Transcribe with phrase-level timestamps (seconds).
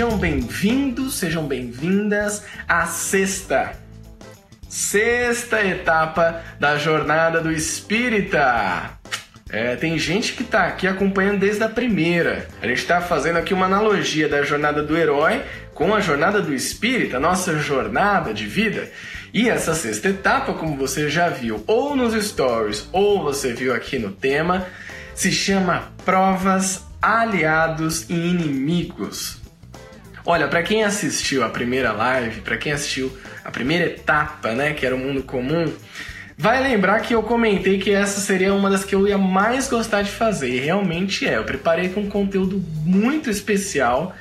[0.00, 3.72] Sejam bem-vindos, sejam bem-vindas à sexta,
[4.66, 8.98] sexta etapa da jornada do Espírita.
[9.50, 12.48] É, tem gente que está aqui acompanhando desde a primeira.
[12.62, 15.42] A gente está fazendo aqui uma analogia da jornada do herói
[15.74, 18.90] com a jornada do espírita, a nossa jornada de vida.
[19.34, 23.98] E essa sexta etapa, como você já viu ou nos stories ou você viu aqui
[23.98, 24.66] no tema,
[25.14, 29.39] se chama Provas, Aliados e Inimigos.
[30.24, 34.84] Olha, para quem assistiu a primeira live, para quem assistiu a primeira etapa, né, que
[34.84, 35.72] era o mundo comum,
[36.36, 40.02] vai lembrar que eu comentei que essa seria uma das que eu ia mais gostar
[40.02, 41.36] de fazer, e realmente é.
[41.36, 44.14] Eu preparei com um conteúdo muito especial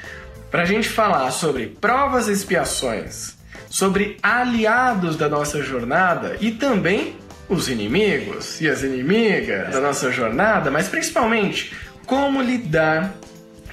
[0.49, 3.38] para a gente falar sobre provas e expiações,
[3.70, 7.16] sobre aliados da nossa jornada e também
[7.48, 11.73] os inimigos e as inimigas da nossa jornada, mas principalmente
[12.05, 13.13] como lidar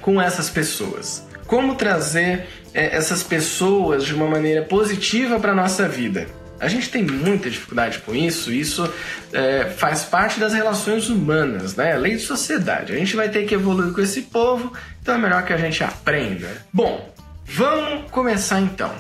[0.01, 1.26] com essas pessoas.
[1.47, 6.27] Como trazer é, essas pessoas de uma maneira positiva para a nossa vida.
[6.59, 8.91] A gente tem muita dificuldade com isso, isso
[9.33, 11.97] é, faz parte das relações humanas, né?
[11.97, 12.93] Lei de sociedade.
[12.93, 14.73] A gente vai ter que evoluir com esse povo,
[15.03, 16.49] então é melhor que a gente aprenda.
[16.73, 17.13] Bom,
[17.45, 18.91] vamos começar então.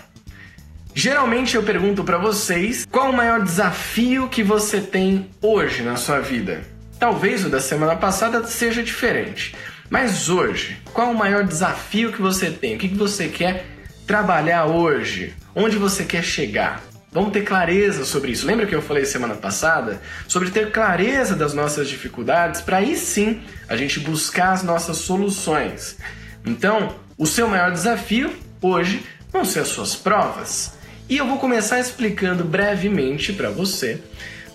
[0.94, 6.20] Geralmente eu pergunto para vocês qual o maior desafio que você tem hoje na sua
[6.20, 6.62] vida.
[6.98, 9.54] Talvez o da semana passada seja diferente.
[9.88, 12.76] Mas hoje, qual o maior desafio que você tem?
[12.76, 13.66] O que você quer
[14.06, 15.34] trabalhar hoje?
[15.54, 16.82] Onde você quer chegar?
[17.12, 18.46] Vamos ter clareza sobre isso.
[18.46, 23.40] Lembra que eu falei semana passada sobre ter clareza das nossas dificuldades para aí sim
[23.68, 25.96] a gente buscar as nossas soluções.
[26.44, 30.74] Então, o seu maior desafio hoje vão ser as suas provas.
[31.08, 34.02] E eu vou começar explicando brevemente para você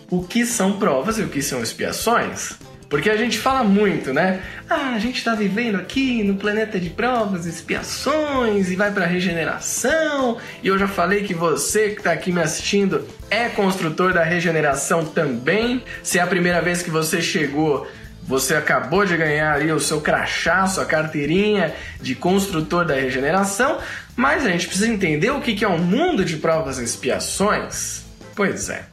[0.10, 2.58] o que são provas e o que são expiações.
[2.92, 4.42] Porque a gente fala muito, né?
[4.70, 10.38] Ah, a gente está vivendo aqui no planeta de provas, expiações e vai para regeneração.
[10.62, 15.06] E eu já falei que você que está aqui me assistindo é construtor da regeneração
[15.06, 15.82] também.
[16.04, 17.88] Se é a primeira vez que você chegou,
[18.24, 23.80] você acabou de ganhar ali o seu crachá, sua carteirinha de construtor da regeneração,
[24.18, 28.04] mas a gente precisa entender o que é um mundo de provas e expiações.
[28.36, 28.84] Pois é,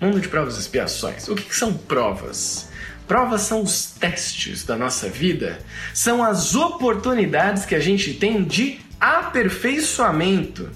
[0.00, 1.28] mundo de provas e expiações.
[1.28, 2.71] O que são provas?
[3.06, 5.58] Provas são os testes da nossa vida,
[5.92, 10.70] são as oportunidades que a gente tem de aperfeiçoamento.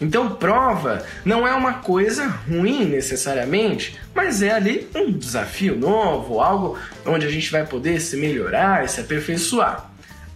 [0.00, 6.78] Então, prova não é uma coisa ruim necessariamente, mas é ali um desafio novo, algo
[7.04, 9.90] onde a gente vai poder se melhorar e se aperfeiçoar.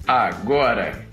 [0.07, 1.07] Agora,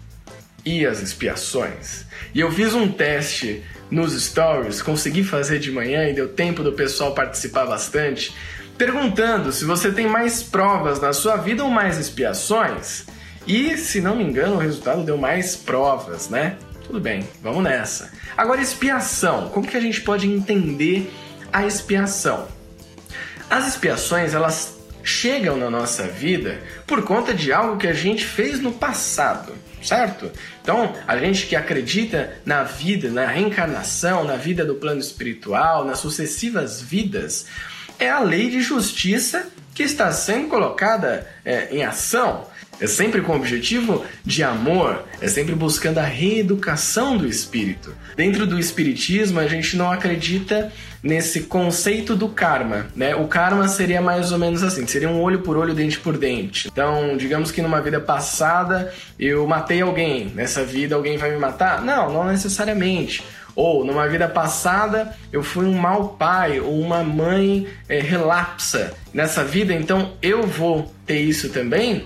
[0.66, 2.06] e as expiações?
[2.34, 6.74] E eu fiz um teste nos stories, consegui fazer de manhã e deu tempo do
[6.74, 8.34] pessoal participar bastante
[8.80, 13.06] perguntando se você tem mais provas na sua vida ou mais expiações.
[13.46, 16.56] E, se não me engano, o resultado deu mais provas, né?
[16.88, 18.10] Tudo bem, vamos nessa.
[18.38, 19.50] Agora, expiação.
[19.50, 21.12] Como que a gente pode entender
[21.52, 22.48] a expiação?
[23.50, 28.62] As expiações, elas chegam na nossa vida por conta de algo que a gente fez
[28.62, 30.32] no passado, certo?
[30.62, 36.00] Então, a gente que acredita na vida, na reencarnação, na vida do plano espiritual, nas
[36.00, 37.46] sucessivas vidas,
[38.00, 42.48] é a lei de justiça que está sendo colocada é, em ação.
[42.82, 47.94] É sempre com o objetivo de amor, é sempre buscando a reeducação do espírito.
[48.16, 50.72] Dentro do espiritismo, a gente não acredita
[51.04, 53.16] nesse conceito do karma, né?
[53.16, 56.70] O karma seria mais ou menos assim, seria um olho por olho, dente por dente.
[56.72, 61.82] Então, digamos que numa vida passada eu matei alguém, nessa vida alguém vai me matar?
[61.82, 63.24] Não, não necessariamente.
[63.60, 68.94] Ou numa vida passada eu fui um mau pai ou uma mãe é, relapsa.
[69.14, 72.06] Nessa vida, então eu vou ter isso também?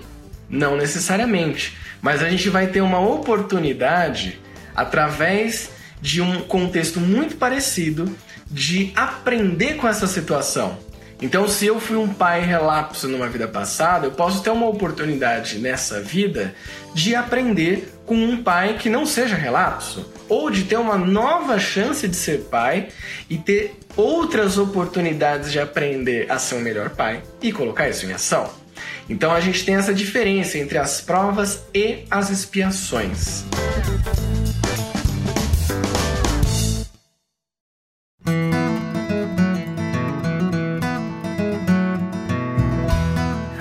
[0.50, 1.76] Não necessariamente.
[2.02, 4.40] Mas a gente vai ter uma oportunidade
[4.74, 5.70] através
[6.00, 8.12] de um contexto muito parecido
[8.50, 10.76] de aprender com essa situação.
[11.22, 15.60] Então, se eu fui um pai relapso numa vida passada, eu posso ter uma oportunidade
[15.60, 16.52] nessa vida
[16.92, 22.06] de aprender com um pai que não seja relapso, ou de ter uma nova chance
[22.06, 22.88] de ser pai
[23.28, 28.12] e ter outras oportunidades de aprender a ser um melhor pai e colocar isso em
[28.12, 28.50] ação.
[29.08, 33.44] Então a gente tem essa diferença entre as provas e as expiações.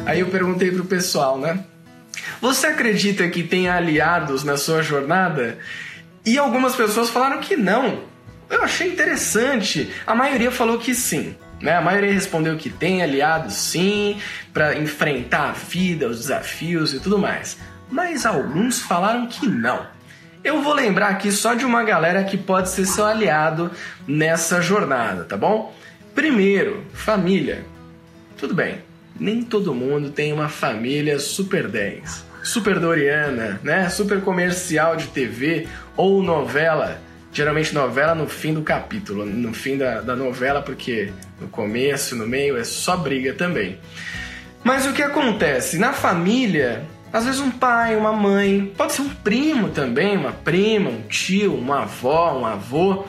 [0.06, 1.66] Aí eu perguntei pro pessoal, né?
[2.42, 5.58] Você acredita que tem aliados na sua jornada?
[6.26, 8.04] E algumas pessoas falaram que não.
[8.50, 9.92] Eu achei interessante.
[10.06, 11.36] A maioria falou que sim.
[11.62, 11.76] Né?
[11.76, 14.20] A maioria respondeu que tem aliados sim,
[14.54, 17.58] para enfrentar a vida, os desafios e tudo mais.
[17.90, 19.86] Mas alguns falaram que não.
[20.44, 23.72] Eu vou lembrar aqui só de uma galera que pode ser seu aliado
[24.06, 25.74] nessa jornada, tá bom?
[26.14, 27.66] Primeiro, família.
[28.38, 28.80] Tudo bem,
[29.24, 33.88] nem todo mundo tem uma família super 10, super doriana, né?
[33.88, 35.66] Super comercial de TV
[35.96, 37.00] ou novela.
[37.32, 42.28] Geralmente novela no fim do capítulo, no fim da, da novela, porque no começo, no
[42.28, 43.80] meio é só briga também.
[44.62, 45.78] Mas o que acontece?
[45.78, 46.84] Na família,
[47.14, 51.56] às vezes um pai, uma mãe, pode ser um primo também, uma prima, um tio,
[51.56, 53.06] uma avó, um avô.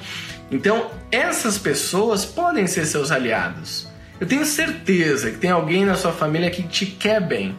[0.48, 3.92] Então, essas pessoas podem ser seus aliados.
[4.20, 7.58] Eu tenho certeza que tem alguém na sua família que te quer bem,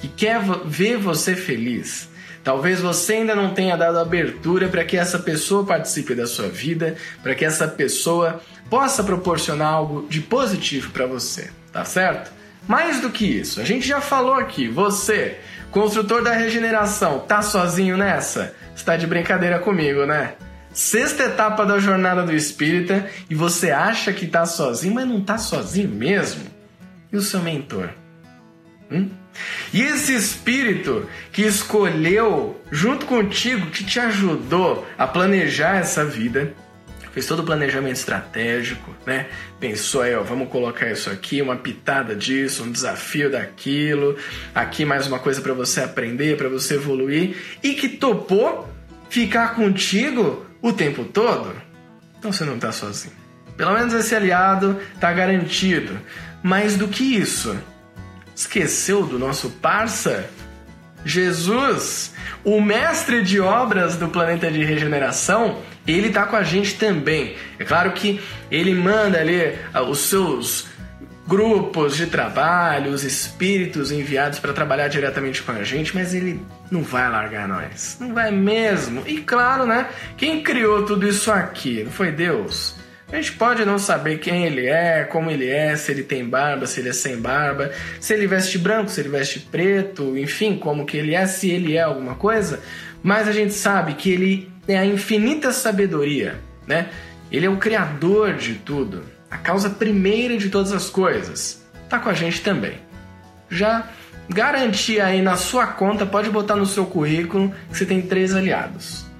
[0.00, 2.08] que quer ver você feliz.
[2.44, 6.96] Talvez você ainda não tenha dado abertura para que essa pessoa participe da sua vida,
[7.22, 12.32] para que essa pessoa possa proporcionar algo de positivo para você, tá certo?
[12.66, 15.38] Mais do que isso, a gente já falou aqui, você,
[15.70, 18.54] construtor da regeneração, tá sozinho nessa?
[18.74, 20.34] Está de brincadeira comigo, né?
[20.72, 25.36] Sexta etapa da jornada do espírita e você acha que tá sozinho, mas não tá
[25.36, 26.44] sozinho mesmo?
[27.12, 27.90] E o seu mentor?
[28.90, 29.10] Hum?
[29.72, 36.54] E esse espírito que escolheu junto contigo, que te ajudou a planejar essa vida,
[37.12, 39.26] fez todo o planejamento estratégico, né?
[39.60, 44.16] Pensou aí, ó, vamos colocar isso aqui, uma pitada disso, um desafio daquilo,
[44.54, 48.68] aqui mais uma coisa para você aprender, para você evoluir e que topou
[49.10, 51.52] ficar contigo o tempo todo.
[52.18, 53.14] Então você não está sozinho.
[53.56, 55.98] Pelo menos esse aliado está garantido.
[56.42, 57.56] Mais do que isso,
[58.34, 60.30] esqueceu do nosso parça?
[61.04, 62.14] Jesus,
[62.44, 67.36] o mestre de obras do planeta de regeneração, ele está com a gente também.
[67.58, 68.20] É claro que
[68.50, 70.66] ele manda ali ah, os seus
[71.26, 76.40] grupos de trabalho, os espíritos enviados para trabalhar diretamente com a gente, mas ele
[76.70, 77.96] não vai largar nós.
[78.00, 79.02] Não vai mesmo.
[79.06, 79.88] E claro, né?
[80.16, 81.84] Quem criou tudo isso aqui?
[81.84, 82.74] Não foi Deus?
[83.12, 86.66] A gente pode não saber quem ele é, como ele é, se ele tem barba,
[86.66, 87.70] se ele é sem barba,
[88.00, 91.76] se ele veste branco, se ele veste preto, enfim, como que ele é, se ele
[91.76, 92.60] é alguma coisa,
[93.02, 96.36] mas a gente sabe que ele é a infinita sabedoria,
[96.66, 96.88] né?
[97.30, 101.64] Ele é o criador de tudo, a causa primeira de todas as coisas.
[101.88, 102.78] Tá com a gente também.
[103.50, 103.88] Já
[104.28, 109.10] garantia aí na sua conta, pode botar no seu currículo que você tem três aliados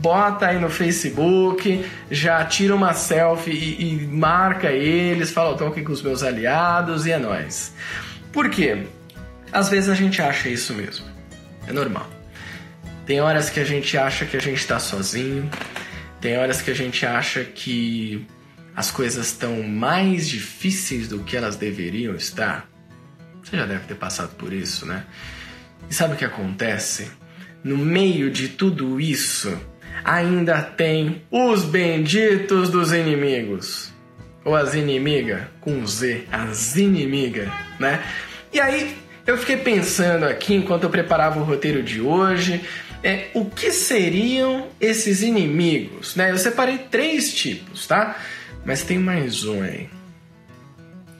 [0.00, 5.82] bota aí no Facebook, já tira uma selfie e, e marca eles, fala, tô aqui
[5.82, 7.74] com os meus aliados e é nóis.
[8.32, 8.86] Por quê?
[9.52, 11.04] Às vezes a gente acha isso mesmo.
[11.66, 12.08] É normal.
[13.04, 15.50] Tem horas que a gente acha que a gente está sozinho,
[16.20, 18.26] tem horas que a gente acha que
[18.80, 22.66] as coisas estão mais difíceis do que elas deveriam estar.
[23.42, 25.04] Você já deve ter passado por isso, né?
[25.90, 27.10] E sabe o que acontece?
[27.62, 29.54] No meio de tudo isso,
[30.02, 33.92] ainda tem os benditos dos inimigos.
[34.46, 38.02] Ou as inimigas, com Z, as inimigas, né?
[38.50, 38.96] E aí
[39.26, 42.62] eu fiquei pensando aqui enquanto eu preparava o roteiro de hoje,
[43.02, 46.30] é, o que seriam esses inimigos, né?
[46.30, 48.16] Eu separei três tipos, tá?
[48.64, 49.88] Mas tem mais um aí.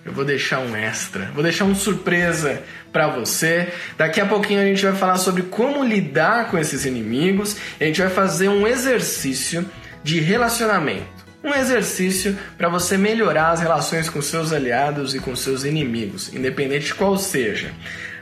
[0.04, 3.68] Eu vou deixar um extra, vou deixar uma surpresa para você.
[3.96, 7.56] Daqui a pouquinho a gente vai falar sobre como lidar com esses inimigos.
[7.80, 9.64] A gente vai fazer um exercício
[10.02, 11.20] de relacionamento.
[11.44, 16.86] Um exercício para você melhorar as relações com seus aliados e com seus inimigos, independente
[16.86, 17.72] de qual seja.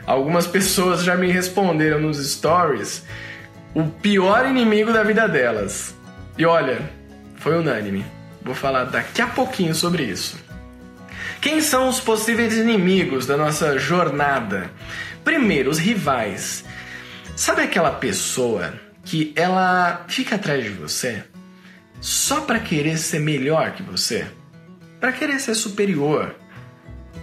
[0.06, 3.04] Algumas pessoas já me responderam nos stories
[3.74, 5.94] o pior inimigo da vida delas.
[6.36, 6.80] E olha,
[7.36, 8.17] foi unânime.
[8.48, 10.38] Vou falar daqui a pouquinho sobre isso.
[11.38, 14.70] Quem são os possíveis inimigos da nossa jornada?
[15.22, 16.64] Primeiro, os rivais.
[17.36, 18.72] Sabe aquela pessoa
[19.04, 21.24] que ela fica atrás de você
[22.00, 24.26] só para querer ser melhor que você?
[24.98, 26.34] Para querer ser superior?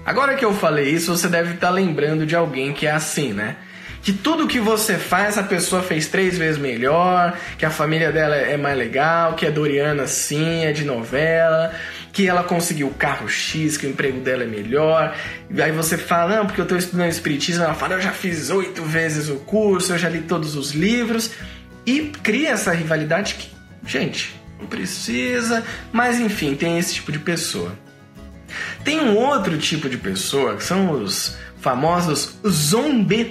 [0.05, 3.34] Agora que eu falei isso, você deve estar tá lembrando de alguém que é assim,
[3.34, 3.58] né?
[4.05, 8.35] Que tudo que você faz a pessoa fez três vezes melhor, que a família dela
[8.35, 11.74] é mais legal, que é Doriana sim, é de novela,
[12.13, 15.17] que ela conseguiu o carro X, que o emprego dela é melhor.
[15.50, 17.63] E aí você fala, não, porque eu estou estudando Espiritismo.
[17.63, 21.31] Ela fala, eu já fiz oito vezes o curso, eu já li todos os livros.
[21.83, 23.50] E cria essa rivalidade que,
[23.88, 25.63] gente, não precisa.
[25.91, 27.71] Mas enfim, tem esse tipo de pessoa.
[28.83, 31.35] Tem um outro tipo de pessoa que são os
[31.65, 33.25] famosos zombeteiros.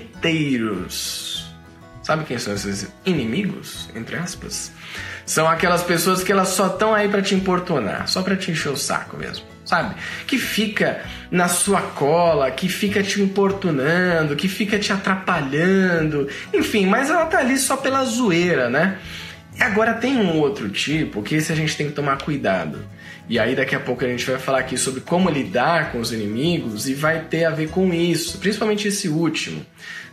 [2.02, 4.72] Sabe quem são esses inimigos, entre aspas?
[5.24, 8.72] São aquelas pessoas que elas só estão aí para te importunar, só para te encher
[8.72, 9.94] o saco mesmo, sabe?
[10.26, 17.10] Que fica na sua cola, que fica te importunando, que fica te atrapalhando, enfim, mas
[17.10, 18.98] ela tá ali só pela zoeira, né?
[19.60, 22.80] Agora tem um outro tipo que esse a gente tem que tomar cuidado.
[23.28, 26.12] E aí daqui a pouco a gente vai falar aqui sobre como lidar com os
[26.12, 29.64] inimigos e vai ter a ver com isso, principalmente esse último.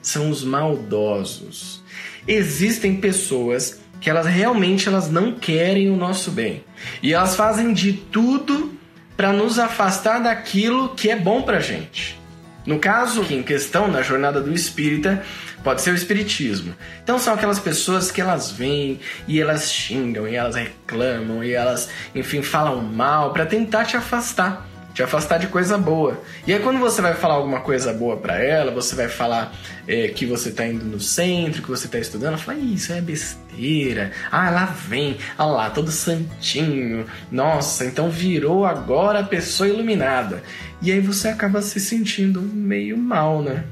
[0.02, 1.84] São os maldosos.
[2.28, 6.64] Existem pessoas que elas realmente elas não querem o nosso bem.
[7.04, 8.74] E elas fazem de tudo
[9.18, 12.21] para nos afastar daquilo que é bom pra gente.
[12.66, 15.24] No caso em questão, na jornada do espírita,
[15.64, 16.76] pode ser o espiritismo.
[17.04, 21.90] Então são aquelas pessoas que elas vêm e elas xingam e elas reclamam e elas,
[22.14, 26.22] enfim, falam mal para tentar te afastar te afastar de coisa boa.
[26.46, 29.54] E aí quando você vai falar alguma coisa boa para ela, você vai falar
[29.88, 33.02] é, que você está indo no centro, que você está estudando, ela fala, isso é
[33.02, 34.12] besteira.
[34.32, 37.06] Ah, lá vem, ah lá, todo santinho.
[37.32, 40.44] Nossa, então virou agora a pessoa iluminada.
[40.82, 43.64] E aí você acaba se sentindo meio mal, né?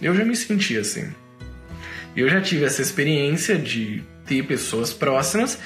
[0.00, 1.08] Eu já me senti assim.
[2.16, 5.58] Eu já tive essa experiência de ter pessoas próximas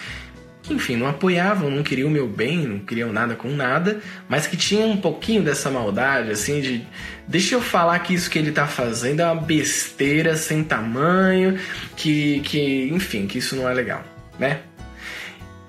[0.68, 4.46] que, enfim, não apoiavam, não queriam o meu bem, não queriam nada com nada, mas
[4.46, 6.86] que tinham um pouquinho dessa maldade, assim, de
[7.26, 11.58] deixa eu falar que isso que ele tá fazendo é uma besteira sem tamanho,
[11.96, 14.04] que, que enfim, que isso não é legal,
[14.38, 14.60] né?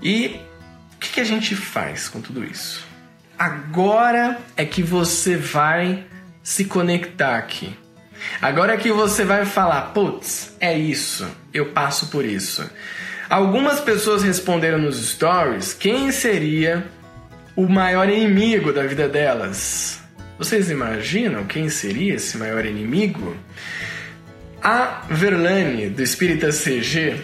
[0.01, 0.39] E
[0.95, 2.85] o que, que a gente faz com tudo isso?
[3.37, 6.03] Agora é que você vai
[6.43, 7.73] se conectar aqui.
[8.41, 12.69] Agora é que você vai falar, putz, é isso, eu passo por isso.
[13.29, 16.83] Algumas pessoas responderam nos stories quem seria
[17.55, 20.01] o maior inimigo da vida delas.
[20.39, 23.38] Vocês imaginam quem seria esse maior inimigo?
[24.63, 27.21] A Verlane, do Espírita CG,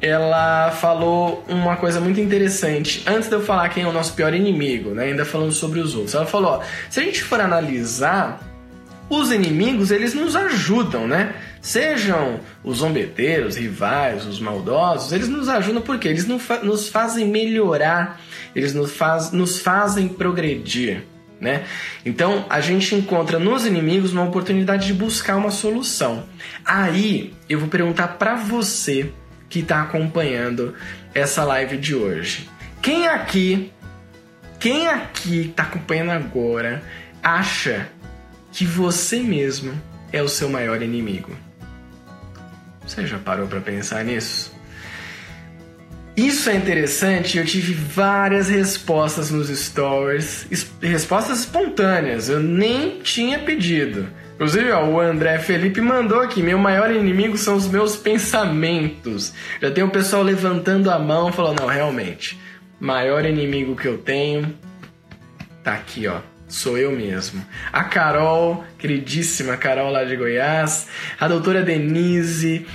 [0.00, 3.02] ela falou uma coisa muito interessante.
[3.04, 5.96] Antes de eu falar quem é o nosso pior inimigo, né, ainda falando sobre os
[5.96, 8.40] outros, ela falou: ó, se a gente for analisar,
[9.10, 11.34] os inimigos eles nos ajudam, né?
[11.60, 18.20] Sejam os zombeteiros, rivais, os maldosos, eles nos ajudam porque eles nos fazem melhorar,
[18.54, 21.04] eles nos, faz, nos fazem progredir.
[21.40, 21.64] Né?
[22.04, 26.24] Então a gente encontra nos inimigos uma oportunidade de buscar uma solução.
[26.64, 29.12] Aí eu vou perguntar para você
[29.48, 30.74] que está acompanhando
[31.14, 32.48] essa live de hoje:
[32.82, 33.72] quem aqui,
[34.58, 36.82] quem aqui está acompanhando agora,
[37.22, 37.88] acha
[38.52, 39.80] que você mesmo
[40.12, 41.36] é o seu maior inimigo?
[42.88, 44.56] Você já parou para pensar nisso?
[46.16, 50.48] Isso é interessante, eu tive várias respostas nos stories,
[50.82, 54.08] respostas espontâneas, eu nem tinha pedido.
[54.34, 59.32] Inclusive, ó, o André Felipe mandou aqui: meu maior inimigo são os meus pensamentos.
[59.62, 62.36] Já tem o pessoal levantando a mão, falou: não, realmente,
[62.80, 64.52] maior inimigo que eu tenho
[65.62, 67.44] tá aqui, ó, sou eu mesmo.
[67.72, 70.88] A Carol, queridíssima Carol lá de Goiás,
[71.20, 72.66] a doutora Denise,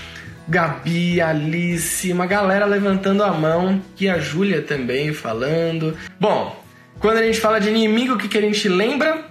[0.48, 5.98] Gabi, Alice, uma galera levantando a mão, e a Júlia também falando.
[6.20, 6.64] Bom,
[7.00, 9.26] quando a gente fala de inimigo, o que, que a gente lembra?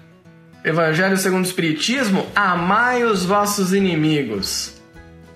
[0.65, 4.82] Evangelho segundo o Espiritismo, amai os vossos inimigos.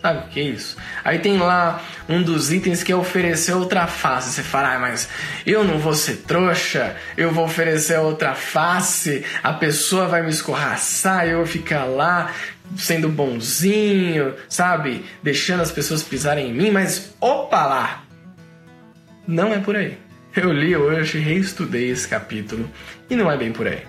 [0.07, 0.77] Sabe o que é isso?
[1.03, 4.31] Aí tem lá um dos itens que é oferecer outra face.
[4.31, 5.09] Você fala, ah, mas
[5.45, 11.27] eu não vou ser trouxa, eu vou oferecer outra face, a pessoa vai me escorraçar,
[11.27, 12.33] eu vou ficar lá
[12.77, 15.05] sendo bonzinho, sabe?
[15.25, 18.05] Deixando as pessoas pisarem em mim, mas opa lá!
[19.27, 19.99] Não é por aí.
[20.37, 22.71] Eu li hoje, reestudei esse capítulo
[23.11, 23.83] e não é bem por aí.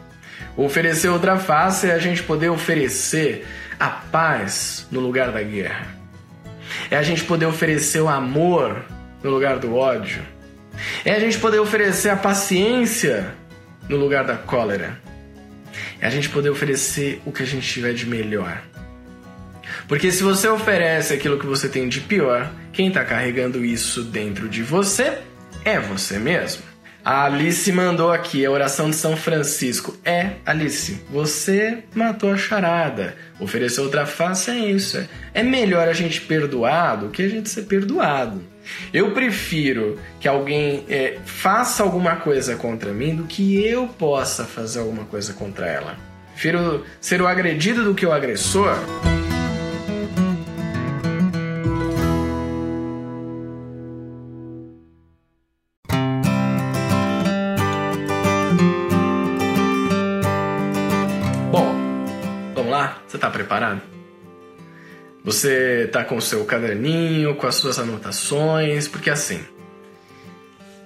[0.55, 3.45] Oferecer outra face é a gente poder oferecer
[3.79, 5.96] a paz no lugar da guerra
[6.89, 8.85] é a gente poder oferecer o amor
[9.23, 10.21] no lugar do ódio.
[11.03, 13.33] É a gente poder oferecer a paciência
[13.89, 14.99] no lugar da cólera.
[15.99, 18.61] É a gente poder oferecer o que a gente tiver de melhor.
[19.87, 24.47] Porque se você oferece aquilo que você tem de pior, quem está carregando isso dentro
[24.49, 25.19] de você
[25.63, 26.66] é você mesmo.
[27.07, 29.95] A Alice mandou aqui a oração de São Francisco.
[30.03, 33.15] É, Alice, você matou a charada.
[33.39, 35.07] Ofereceu outra face é isso.
[35.33, 38.43] É melhor a gente perdoar do que a gente ser perdoado.
[38.93, 44.79] Eu prefiro que alguém é, faça alguma coisa contra mim do que eu possa fazer
[44.79, 45.95] alguma coisa contra ela.
[46.33, 48.75] Prefiro ser o agredido do que o agressor.
[63.27, 63.81] Está preparado?
[65.23, 69.43] Você está com o seu caderninho, com as suas anotações, porque assim,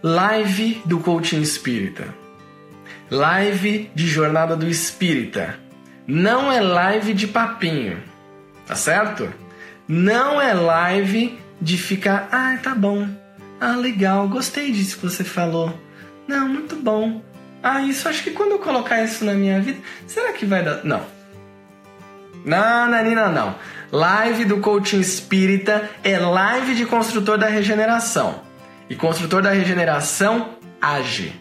[0.01, 2.13] live do coaching espírita,
[3.09, 5.59] live de jornada do espírita,
[6.07, 8.01] não é live de papinho,
[8.65, 9.31] tá certo?
[9.87, 13.07] Não é live de ficar, ah, tá bom,
[13.59, 15.79] Ah, legal, gostei disso que você falou.
[16.27, 17.21] Não, muito bom.
[17.61, 20.83] Ah, isso acho que quando eu colocar isso na minha vida, será que vai dar.
[20.83, 21.20] Não.
[22.43, 23.55] Não, Nanina, não.
[23.91, 28.41] Live do coaching espírita é live de construtor da regeneração.
[28.89, 31.33] E construtor da regeneração age.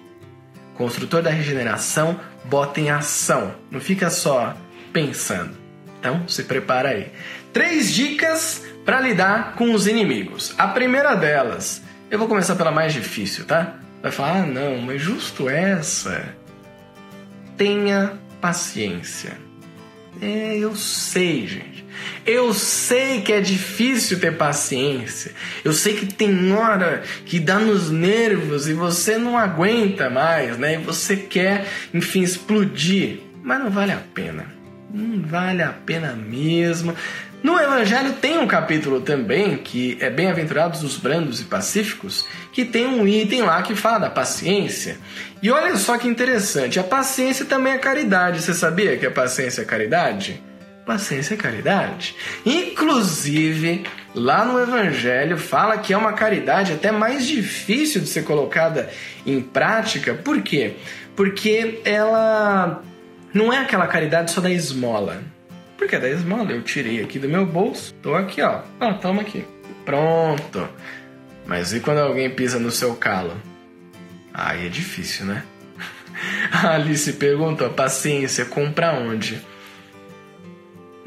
[0.74, 3.54] Construtor da regeneração bota em ação.
[3.70, 4.54] Não fica só
[4.92, 5.56] pensando.
[5.98, 7.12] Então, se prepara aí.
[7.52, 10.54] Três dicas para lidar com os inimigos.
[10.58, 13.74] A primeira delas, eu vou começar pela mais difícil, tá?
[14.02, 16.34] Vai falar, ah, não, mas justo essa.
[17.56, 19.49] Tenha paciência.
[20.20, 21.84] É, eu sei, gente.
[22.26, 25.32] Eu sei que é difícil ter paciência.
[25.64, 30.74] Eu sei que tem hora que dá nos nervos e você não aguenta mais, né?
[30.74, 33.20] E você quer, enfim, explodir.
[33.42, 34.46] Mas não vale a pena.
[34.92, 36.94] Não vale a pena mesmo.
[37.42, 42.86] No Evangelho tem um capítulo também que é Bem-aventurados os brandos e pacíficos, que tem
[42.86, 44.98] um item lá que fala da paciência.
[45.42, 48.42] E olha só que interessante, a paciência também é caridade.
[48.42, 50.42] Você sabia que a paciência é caridade?
[50.84, 52.14] Paciência é caridade.
[52.44, 58.90] Inclusive, lá no Evangelho fala que é uma caridade até mais difícil de ser colocada
[59.24, 60.12] em prática.
[60.12, 60.74] Por quê?
[61.16, 62.82] Porque ela
[63.32, 65.22] não é aquela caridade só da esmola.
[65.80, 68.60] Porque da esmola eu tirei aqui do meu bolso, tô aqui, ó.
[68.78, 69.46] Ah, toma aqui.
[69.82, 70.68] Pronto.
[71.46, 73.34] Mas e quando alguém pisa no seu calo?
[74.32, 75.42] Aí é difícil, né?
[76.52, 79.40] A Alice perguntou: paciência, compra onde?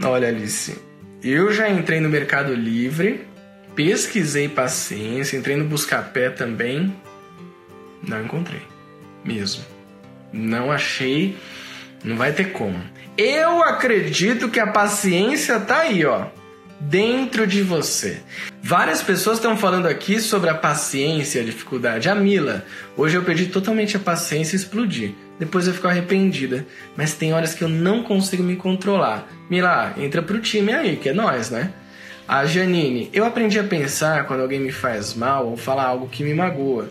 [0.01, 0.75] Olha, Alice,
[1.23, 3.27] eu já entrei no Mercado Livre,
[3.75, 6.95] pesquisei paciência, entrei no Buscapé também.
[8.01, 8.63] Não encontrei.
[9.23, 9.63] Mesmo.
[10.33, 11.37] Não achei.
[12.03, 12.81] Não vai ter como.
[13.17, 16.25] Eu acredito que a paciência tá aí, ó,
[16.79, 18.17] dentro de você.
[18.59, 22.09] Várias pessoas estão falando aqui sobre a paciência a dificuldade.
[22.09, 22.65] A Mila,
[22.97, 25.15] hoje eu perdi totalmente a paciência e explodi.
[25.37, 26.65] Depois eu fico arrependida.
[26.97, 29.27] Mas tem horas que eu não consigo me controlar.
[29.47, 31.71] Mila, entra pro time aí, que é nós, né?
[32.27, 36.23] A Janine, eu aprendi a pensar quando alguém me faz mal ou fala algo que
[36.23, 36.89] me magoa.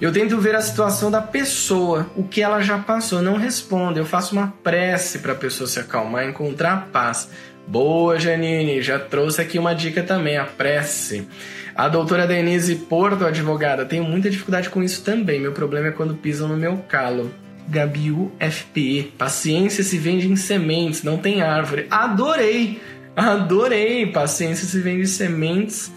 [0.00, 3.98] Eu tento ver a situação da pessoa, o que ela já passou, não respondo.
[3.98, 7.30] Eu faço uma prece para a pessoa se acalmar, encontrar paz.
[7.66, 11.26] Boa, Janine, já trouxe aqui uma dica também, a prece.
[11.74, 15.40] A doutora Denise Porto, advogada, tenho muita dificuldade com isso também.
[15.40, 17.32] Meu problema é quando pisam no meu calo.
[17.68, 21.86] Gabiu FPE, paciência se vende em sementes, não tem árvore.
[21.90, 22.80] Adorei!
[23.16, 24.06] Adorei!
[24.06, 25.90] Paciência se vende em sementes,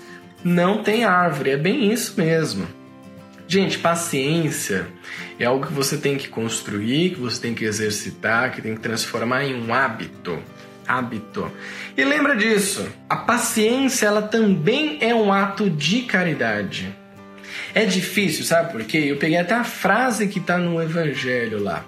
[0.43, 1.49] não tem árvore.
[1.49, 2.76] É bem isso mesmo.
[3.47, 4.87] Gente, paciência
[5.39, 8.81] é algo que você tem que construir, que você tem que exercitar, que tem que
[8.81, 10.37] transformar em um hábito.
[10.85, 11.49] Hábito.
[11.95, 16.93] E lembra disso, a paciência ela também é um ato de caridade.
[17.73, 19.05] É difícil, sabe por quê?
[19.07, 21.85] Eu peguei até a frase que está no Evangelho lá.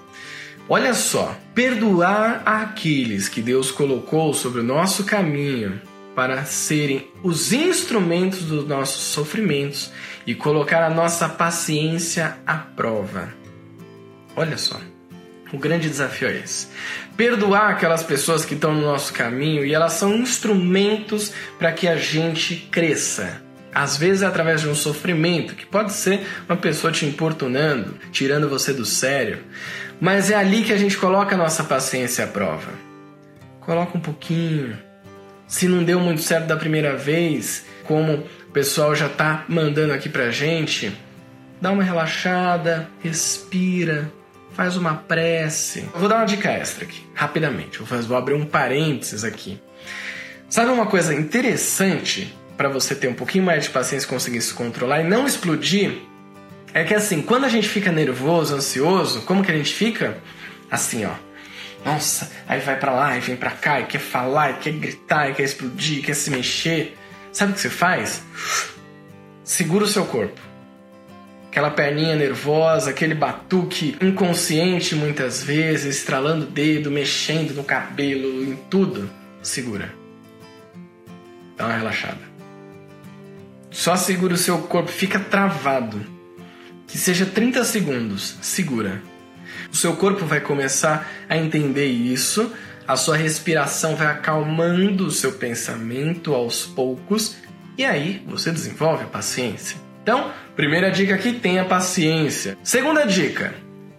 [0.68, 5.82] Olha só, perdoar aqueles que Deus colocou sobre o nosso caminho
[6.16, 9.92] para serem os instrumentos dos nossos sofrimentos
[10.30, 13.30] e colocar a nossa paciência à prova.
[14.36, 14.80] Olha só,
[15.52, 16.68] o grande desafio é esse.
[17.18, 21.98] Perdoar aquelas pessoas que estão no nosso caminho e elas são instrumentos para que a
[21.98, 23.42] gente cresça.
[23.74, 28.48] Às vezes é através de um sofrimento, que pode ser uma pessoa te importunando, tirando
[28.48, 29.40] você do sério,
[30.00, 32.72] mas é ali que a gente coloca a nossa paciência à prova.
[33.62, 34.78] Coloca um pouquinho,
[35.48, 40.10] se não deu muito certo da primeira vez, como o pessoal já tá mandando aqui
[40.10, 40.92] pra gente,
[41.62, 44.12] dá uma relaxada, respira,
[44.54, 45.86] faz uma prece.
[45.94, 47.80] Eu vou dar uma dica extra aqui, rapidamente.
[47.80, 49.62] Vou, abrir um parênteses aqui.
[50.50, 54.54] Sabe uma coisa interessante para você ter um pouquinho mais de paciência e conseguir se
[54.54, 56.00] controlar e não explodir?
[56.74, 60.18] É que assim, quando a gente fica nervoso, ansioso, como que a gente fica?
[60.70, 61.30] Assim, ó
[61.86, 65.30] nossa, aí vai para lá e vem para cá e quer falar, e quer gritar,
[65.30, 66.98] e quer explodir, e quer se mexer.
[67.32, 68.24] Sabe o que você faz?
[69.44, 70.40] Segura o seu corpo.
[71.50, 78.56] Aquela perninha nervosa, aquele batuque inconsciente muitas vezes, estralando o dedo, mexendo no cabelo, em
[78.70, 79.10] tudo.
[79.42, 79.94] Segura.
[81.58, 82.30] Dá uma relaxada.
[83.72, 86.00] Só segura o seu corpo, fica travado.
[86.88, 88.38] Que seja 30 segundos.
[88.42, 89.02] Segura.
[89.72, 92.52] O seu corpo vai começar a entender isso,
[92.90, 97.36] a sua respiração vai acalmando o seu pensamento aos poucos
[97.78, 99.78] e aí você desenvolve a paciência.
[100.02, 102.58] Então, primeira dica aqui, tenha paciência.
[102.64, 103.54] Segunda dica,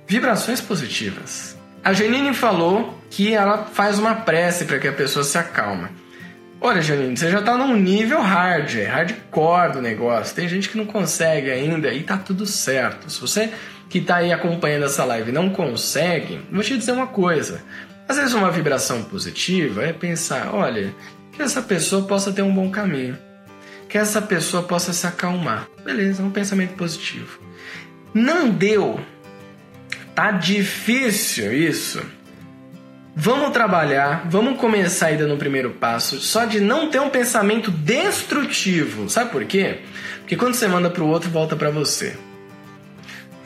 [0.09, 1.57] vibrações positivas.
[1.85, 5.92] A Janine falou que ela faz uma prece para que a pessoa se acalma.
[6.61, 10.35] Olha, Janine, você já tá num nível hard, é hardcore do negócio.
[10.35, 13.09] Tem gente que não consegue ainda e tá tudo certo.
[13.09, 13.53] Se você
[13.88, 17.62] que tá aí acompanhando essa live não consegue, vou te dizer uma coisa.
[18.11, 20.92] Às vezes uma vibração positiva é pensar, olha,
[21.31, 23.16] que essa pessoa possa ter um bom caminho.
[23.88, 25.68] Que essa pessoa possa se acalmar.
[25.85, 27.38] Beleza, um pensamento positivo.
[28.12, 28.99] Não deu.
[30.12, 32.03] Tá difícil isso
[33.14, 39.09] Vamos trabalhar, vamos começar ainda no primeiro passo, só de não ter um pensamento destrutivo.
[39.09, 39.83] Sabe por quê?
[40.20, 42.16] Porque quando você manda para o outro, volta para você.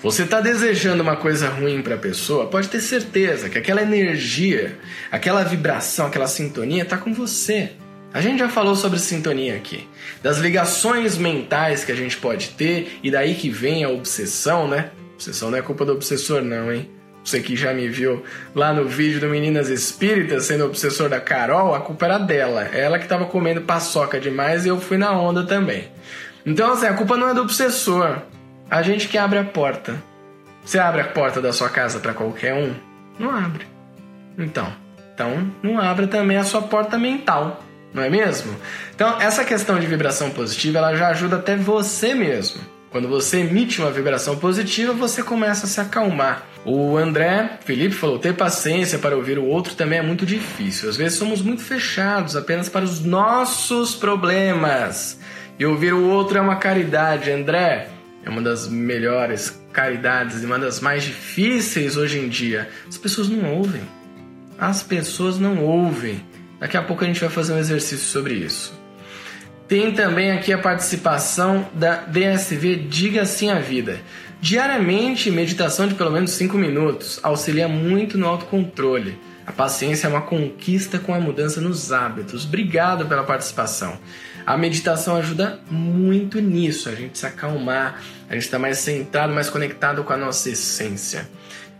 [0.04, 4.78] Você está desejando uma coisa ruim para a pessoa, pode ter certeza que aquela energia,
[5.10, 7.72] aquela vibração, aquela sintonia está com você.
[8.12, 9.88] A gente já falou sobre sintonia aqui,
[10.22, 14.90] das ligações mentais que a gente pode ter e daí que vem a obsessão, né?
[15.14, 16.90] Obsessão não é culpa do obsessor, não, hein?
[17.24, 18.22] Você que já me viu
[18.54, 22.64] lá no vídeo do Meninas Espíritas sendo obsessor da Carol, a culpa era dela.
[22.64, 25.88] Ela que estava comendo paçoca demais e eu fui na onda também.
[26.44, 28.18] Então, assim, a culpa não é do obsessor.
[28.70, 30.02] A gente que abre a porta.
[30.64, 32.74] Você abre a porta da sua casa para qualquer um?
[33.18, 33.66] Não abre.
[34.38, 34.72] Então,
[35.14, 38.54] então não abra também a sua porta mental, não é mesmo?
[38.94, 42.60] Então, essa questão de vibração positiva, ela já ajuda até você mesmo.
[42.90, 46.44] Quando você emite uma vibração positiva, você começa a se acalmar.
[46.64, 50.88] O André Felipe falou: ter paciência para ouvir o outro também é muito difícil.
[50.88, 55.18] Às vezes somos muito fechados apenas para os nossos problemas.
[55.58, 57.32] E ouvir o outro é uma caridade.
[57.32, 57.88] André,
[58.24, 62.68] é uma das melhores caridades e uma das mais difíceis hoje em dia.
[62.88, 63.82] As pessoas não ouvem.
[64.58, 66.24] As pessoas não ouvem.
[66.58, 68.72] Daqui a pouco a gente vai fazer um exercício sobre isso.
[69.68, 73.98] Tem também aqui a participação da DSV Diga Sim à Vida.
[74.40, 79.18] Diariamente, meditação de pelo menos 5 minutos auxilia muito no autocontrole.
[79.46, 82.44] A paciência é uma conquista com a mudança nos hábitos.
[82.44, 83.98] Obrigado pela participação.
[84.46, 89.48] A meditação ajuda muito nisso, a gente se acalmar, a gente está mais centrado, mais
[89.48, 91.28] conectado com a nossa essência.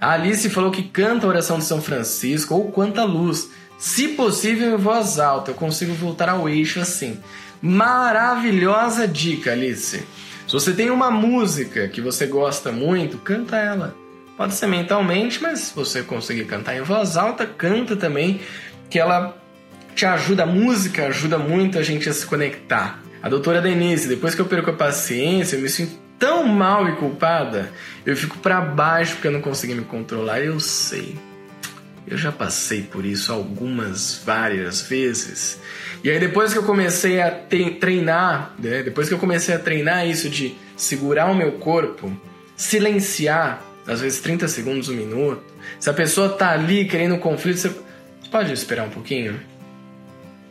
[0.01, 3.51] A Alice falou que canta a oração de São Francisco ou quanta luz.
[3.79, 7.19] Se possível, em voz alta, eu consigo voltar ao eixo assim.
[7.61, 10.07] Maravilhosa dica, Alice.
[10.47, 14.04] Se você tem uma música que você gosta muito, canta ela.
[14.37, 18.41] Pode ser mentalmente, mas se você conseguir cantar em voz alta, canta também,
[18.91, 19.37] que ela
[19.95, 23.01] te ajuda, a música ajuda muito a gente a se conectar.
[23.23, 26.97] A doutora Denise, depois que eu perco a paciência, eu me sinto tão mal e
[26.97, 27.71] culpada,
[28.05, 31.17] eu fico para baixo porque eu não consegui me controlar, eu sei.
[32.07, 35.59] Eu já passei por isso algumas, várias vezes.
[36.03, 38.83] E aí depois que eu comecei a treinar, né?
[38.83, 42.15] depois que eu comecei a treinar isso de segurar o meu corpo,
[42.57, 45.43] silenciar, às vezes 30 segundos, um minuto.
[45.79, 47.75] Se a pessoa tá ali querendo um conflito, você
[48.31, 49.41] pode esperar um pouquinho?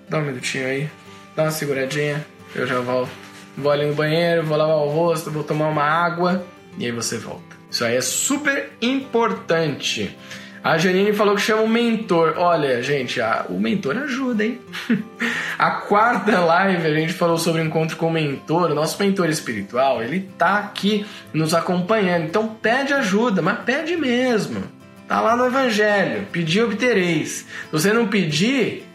[0.09, 0.89] Dá um minutinho aí,
[1.35, 3.11] dá uma seguradinha, eu já volto.
[3.57, 6.45] Vou ali no banheiro, vou lavar o rosto, vou tomar uma água
[6.77, 7.55] e aí você volta.
[7.69, 10.15] Isso aí é super importante.
[10.63, 12.35] A Janine falou que chama o mentor.
[12.37, 14.61] Olha, gente, a, o mentor ajuda, hein?
[15.59, 18.71] a quarta live a gente falou sobre o encontro com o mentor.
[18.71, 22.25] O nosso mentor espiritual, ele tá aqui nos acompanhando.
[22.27, 24.63] Então pede ajuda, mas pede mesmo.
[25.05, 26.25] Tá lá no Evangelho.
[26.31, 27.29] Pedir, obtereis.
[27.29, 28.85] Se você não pedir,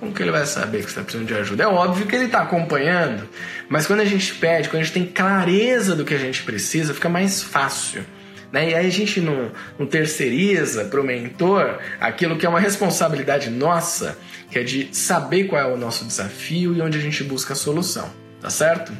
[0.00, 1.62] como que ele vai saber que você está precisando de ajuda?
[1.62, 3.28] É óbvio que ele está acompanhando,
[3.68, 6.92] mas quando a gente pede, quando a gente tem clareza do que a gente precisa,
[6.92, 8.04] fica mais fácil.
[8.52, 8.70] Né?
[8.70, 13.48] E aí a gente não, não terceiriza para o mentor aquilo que é uma responsabilidade
[13.48, 14.18] nossa,
[14.50, 17.56] que é de saber qual é o nosso desafio e onde a gente busca a
[17.56, 18.10] solução,
[18.40, 18.92] tá certo?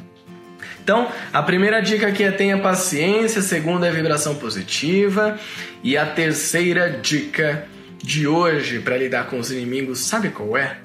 [0.83, 5.39] Então, a primeira dica aqui é tenha paciência, a segunda é vibração positiva
[5.85, 7.69] e a terceira dica
[8.03, 10.79] de hoje para lidar com os inimigos, sabe qual é?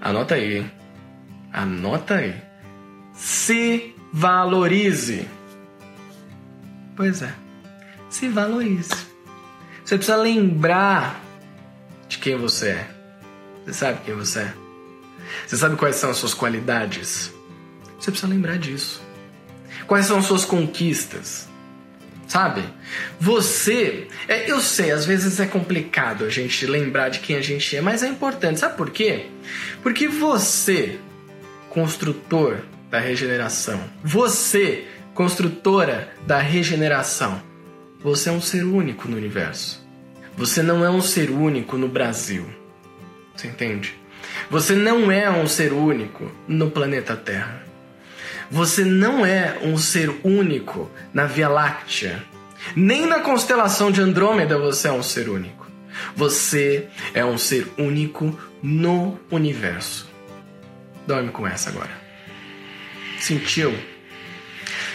[0.00, 0.70] Anota aí, hein?
[1.52, 2.34] Anota aí.
[3.12, 5.26] Se valorize.
[6.96, 7.32] Pois é.
[8.08, 8.90] Se valorize.
[9.84, 11.22] Você precisa lembrar
[12.08, 12.90] de quem você é.
[13.64, 14.54] Você sabe quem você é.
[15.46, 17.32] Você sabe quais são as suas qualidades.
[17.98, 19.02] Você precisa lembrar disso.
[19.86, 21.48] Quais são as suas conquistas?
[22.26, 22.64] Sabe?
[23.20, 24.08] Você.
[24.26, 27.80] É, eu sei, às vezes é complicado a gente lembrar de quem a gente é,
[27.80, 28.58] mas é importante.
[28.58, 29.26] Sabe por quê?
[29.82, 30.98] Porque você,
[31.70, 32.58] construtor
[32.90, 37.40] da regeneração, você, construtora da regeneração.
[38.02, 39.82] Você é um ser único no universo.
[40.36, 42.46] Você não é um ser único no Brasil.
[43.34, 43.98] Você entende?
[44.50, 47.62] Você não é um ser único no planeta Terra.
[48.50, 52.22] Você não é um ser único na Via Láctea.
[52.76, 55.66] Nem na constelação de Andrômeda você é um ser único.
[56.14, 60.06] Você é um ser único no universo.
[61.06, 61.90] Dorme com essa agora.
[63.18, 63.95] Sentiu?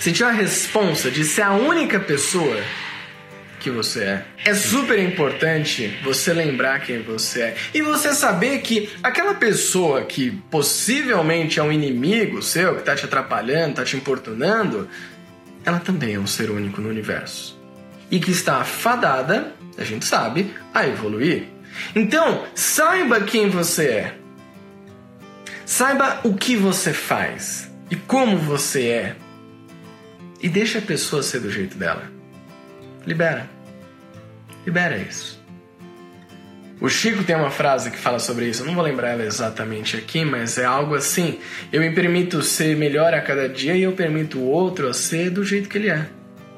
[0.02, 2.60] Sentiu a responsa de ser a única pessoa
[3.60, 4.26] que você é.
[4.44, 10.32] É super importante você lembrar quem você é e você saber que aquela pessoa que
[10.50, 14.90] possivelmente é um inimigo seu, que está te atrapalhando, está te importunando,
[15.64, 17.56] ela também é um ser único no universo
[18.10, 21.44] e que está fadada, a gente sabe, a evoluir.
[21.96, 24.16] Então, saiba quem você é.
[25.64, 29.16] Saiba o que você faz e como você é.
[30.42, 32.04] E deixa a pessoa ser do jeito dela.
[33.06, 33.50] Libera.
[34.66, 35.42] Libera isso.
[36.82, 39.96] O Chico tem uma frase que fala sobre isso, eu não vou lembrar ela exatamente
[39.96, 41.38] aqui, mas é algo assim:
[41.72, 45.30] eu me permito ser melhor a cada dia e eu permito o outro a ser
[45.30, 46.08] do jeito que ele é.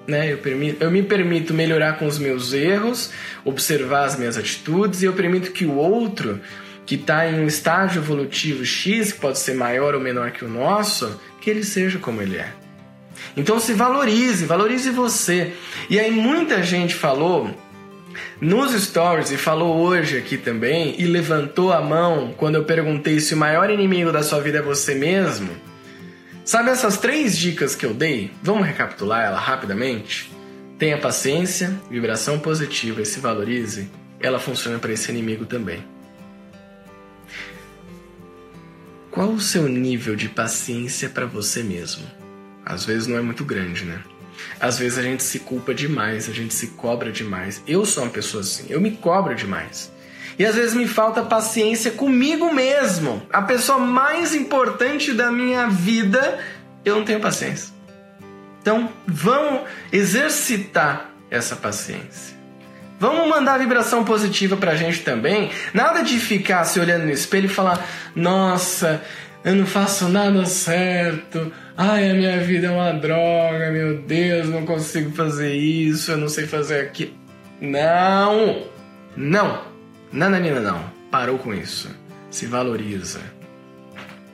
[0.08, 0.32] Né?
[0.32, 3.12] Eu, permito, eu me permito melhorar com os meus erros,
[3.44, 6.40] observar as minhas atitudes e eu permito que o outro,
[6.86, 10.50] que está em um estágio evolutivo X, que pode ser maior ou menor que o
[10.50, 12.63] nosso, que ele seja como ele é.
[13.36, 15.54] Então se valorize, valorize você.
[15.90, 17.50] E aí muita gente falou
[18.40, 23.34] nos stories e falou hoje aqui também e levantou a mão quando eu perguntei se
[23.34, 25.50] o maior inimigo da sua vida é você mesmo.
[26.46, 28.32] Sabe essas três dicas que eu dei?
[28.42, 30.32] Vamos recapitular ela rapidamente?
[30.78, 33.90] Tenha paciência, vibração positiva e se valorize.
[34.20, 35.84] Ela funciona para esse inimigo também.
[39.10, 42.23] Qual o seu nível de paciência para você mesmo?
[42.66, 44.02] Às vezes não é muito grande, né?
[44.60, 47.62] Às vezes a gente se culpa demais, a gente se cobra demais.
[47.68, 49.92] Eu sou uma pessoa assim, eu me cobro demais.
[50.38, 53.22] E às vezes me falta paciência comigo mesmo.
[53.32, 56.40] A pessoa mais importante da minha vida,
[56.84, 57.74] eu não tenho paciência.
[58.62, 62.34] Então, vamos exercitar essa paciência.
[63.00, 65.52] Vamos mandar vibração positiva pra gente também.
[65.74, 69.04] Nada de ficar se olhando no espelho e falar: "Nossa,
[69.44, 71.52] eu não faço nada certo.
[71.76, 76.30] Ai, a minha vida é uma droga, meu Deus, não consigo fazer isso, eu não
[76.30, 77.14] sei fazer aquilo.
[77.60, 78.68] Não!
[79.16, 79.64] Não!
[80.12, 80.84] Nananina, não.
[81.10, 81.90] Parou com isso.
[82.30, 83.20] Se valoriza.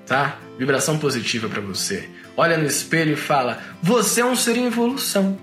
[0.05, 0.37] Tá?
[0.57, 2.09] Vibração positiva para você.
[2.35, 5.37] Olha no espelho e fala: Você é um ser em evolução.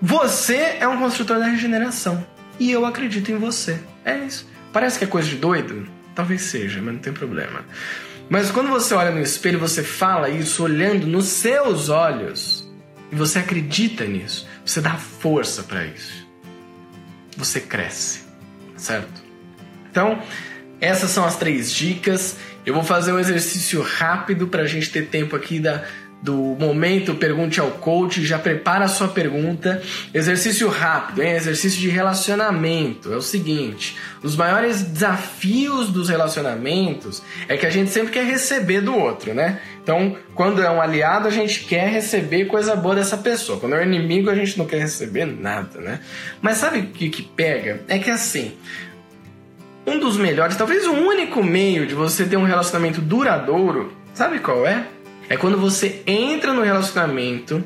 [0.00, 2.26] Você é um construtor da regeneração.
[2.58, 3.80] E eu acredito em você.
[4.04, 4.48] É isso.
[4.72, 5.86] Parece que é coisa de doido?
[6.14, 7.64] Talvez seja, mas não tem problema.
[8.32, 12.66] Mas quando você olha no espelho, você fala isso olhando nos seus olhos.
[13.10, 14.48] E você acredita nisso.
[14.64, 16.26] Você dá força para isso.
[17.36, 18.22] Você cresce.
[18.74, 19.22] Certo?
[19.90, 20.22] Então,
[20.80, 22.38] essas são as três dicas.
[22.64, 25.84] Eu vou fazer um exercício rápido para a gente ter tempo aqui da,
[26.22, 28.24] do momento Pergunte ao Coach.
[28.24, 29.82] Já prepara a sua pergunta.
[30.14, 31.32] Exercício rápido, hein?
[31.32, 33.12] exercício de relacionamento.
[33.12, 38.80] É o seguinte: os maiores desafios dos relacionamentos é que a gente sempre quer receber
[38.80, 39.60] do outro, né?
[39.82, 43.58] Então, quando é um aliado, a gente quer receber coisa boa dessa pessoa.
[43.58, 46.00] Quando é um inimigo, a gente não quer receber nada, né?
[46.40, 47.82] Mas sabe o que, que pega?
[47.88, 48.52] É que assim,
[49.84, 54.64] um dos melhores, talvez o único meio de você ter um relacionamento duradouro, sabe qual
[54.64, 54.86] é?
[55.28, 57.64] É quando você entra no relacionamento,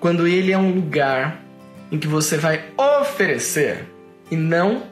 [0.00, 1.42] quando ele é um lugar
[1.90, 3.84] em que você vai oferecer
[4.30, 4.84] e não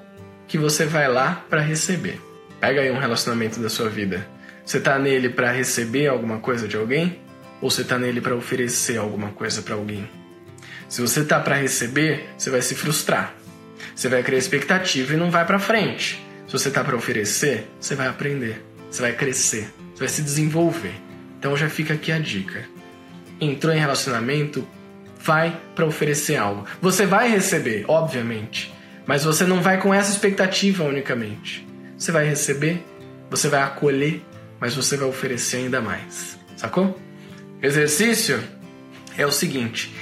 [0.46, 2.20] que você vai lá para receber.
[2.60, 4.26] Pega aí um relacionamento da sua vida.
[4.64, 7.18] Você tá nele para receber alguma coisa de alguém
[7.60, 10.08] ou você tá nele para oferecer alguma coisa para alguém?
[10.88, 13.34] Se você tá para receber, você vai se frustrar.
[13.94, 16.24] Você vai criar expectativa e não vai para frente.
[16.46, 20.94] Se você tá para oferecer, você vai aprender, você vai crescer, você vai se desenvolver.
[21.42, 22.62] Então já fica aqui a dica.
[23.40, 24.64] Entrou em relacionamento,
[25.18, 26.64] vai para oferecer algo.
[26.80, 28.72] Você vai receber, obviamente,
[29.04, 31.66] mas você não vai com essa expectativa unicamente.
[31.98, 32.80] Você vai receber,
[33.28, 34.22] você vai acolher,
[34.60, 36.38] mas você vai oferecer ainda mais.
[36.56, 36.96] Sacou?
[37.60, 38.40] Exercício
[39.18, 39.92] é o seguinte: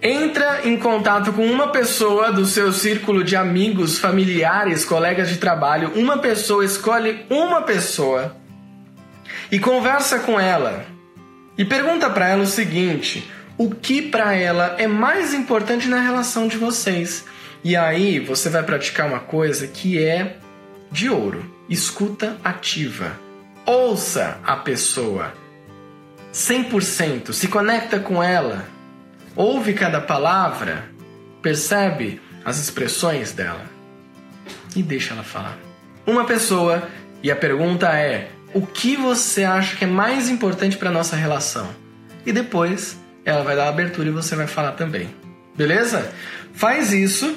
[0.00, 5.92] entra em contato com uma pessoa do seu círculo de amigos, familiares, colegas de trabalho,
[5.94, 8.34] uma pessoa, escolhe uma pessoa
[9.50, 10.84] e conversa com ela.
[11.56, 16.48] E pergunta para ela o seguinte: o que para ela é mais importante na relação
[16.48, 17.24] de vocês?
[17.62, 20.36] E aí você vai praticar uma coisa que é
[20.90, 23.18] de ouro: escuta ativa.
[23.66, 25.32] Ouça a pessoa
[26.32, 28.74] 100%, se conecta com ela
[29.36, 30.88] ouve cada palavra,
[31.42, 33.64] percebe as expressões dela
[34.76, 35.58] e deixa ela falar.
[36.06, 36.88] Uma pessoa,
[37.22, 41.68] e a pergunta é: o que você acha que é mais importante para nossa relação?
[42.24, 45.14] E depois ela vai dar a abertura e você vai falar também.
[45.56, 46.10] Beleza?
[46.54, 47.36] Faz isso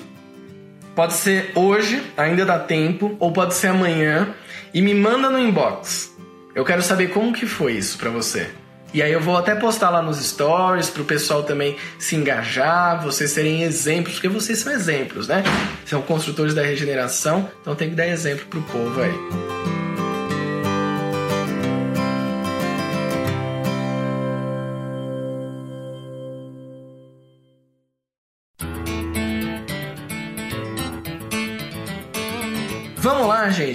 [0.97, 4.33] Pode ser hoje, ainda dá tempo, ou pode ser amanhã,
[4.73, 6.11] e me manda no inbox.
[6.55, 8.49] Eu quero saber como que foi isso para você.
[8.91, 13.03] E aí eu vou até postar lá nos stories para o pessoal também se engajar,
[13.03, 15.43] vocês serem exemplos, porque vocês são exemplos, né?
[15.85, 19.76] São construtores da regeneração, então tem que dar exemplo pro povo aí.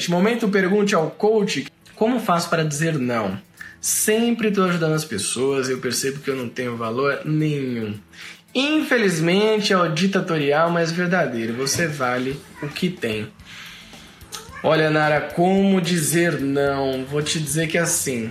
[0.03, 0.11] Gente.
[0.11, 1.67] Momento pergunte ao coach.
[1.95, 3.39] Como faço para dizer não?
[3.81, 7.99] Sempre estou ajudando as pessoas, eu percebo que eu não tenho valor nenhum.
[8.55, 11.55] Infelizmente é o ditatorial, mas verdadeiro.
[11.55, 13.29] Você vale o que tem.
[14.63, 17.05] Olha, Nara, como dizer não?
[17.05, 18.31] Vou te dizer que assim,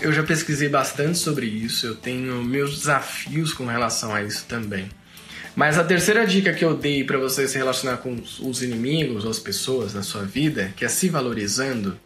[0.00, 4.88] eu já pesquisei bastante sobre isso, eu tenho meus desafios com relação a isso também.
[5.54, 9.30] Mas a terceira dica que eu dei para você se relacionar com os inimigos ou
[9.30, 11.98] as pessoas na sua vida, que é se valorizando,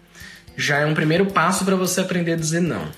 [0.56, 2.88] já é um primeiro passo para você aprender a dizer não.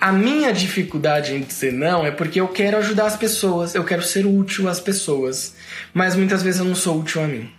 [0.00, 4.02] A minha dificuldade em dizer não é porque eu quero ajudar as pessoas, eu quero
[4.02, 5.54] ser útil às pessoas,
[5.92, 7.50] mas muitas vezes eu não sou útil a mim.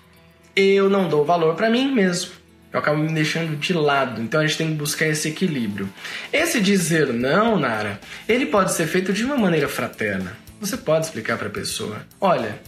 [0.55, 2.31] Eu não dou valor para mim mesmo.
[2.73, 4.21] Eu acabo me deixando de lado.
[4.21, 5.89] Então a gente tem que buscar esse equilíbrio.
[6.31, 10.35] Esse dizer não, Nara, ele pode ser feito de uma maneira fraterna.
[10.61, 12.61] Você pode explicar para a pessoa: olha,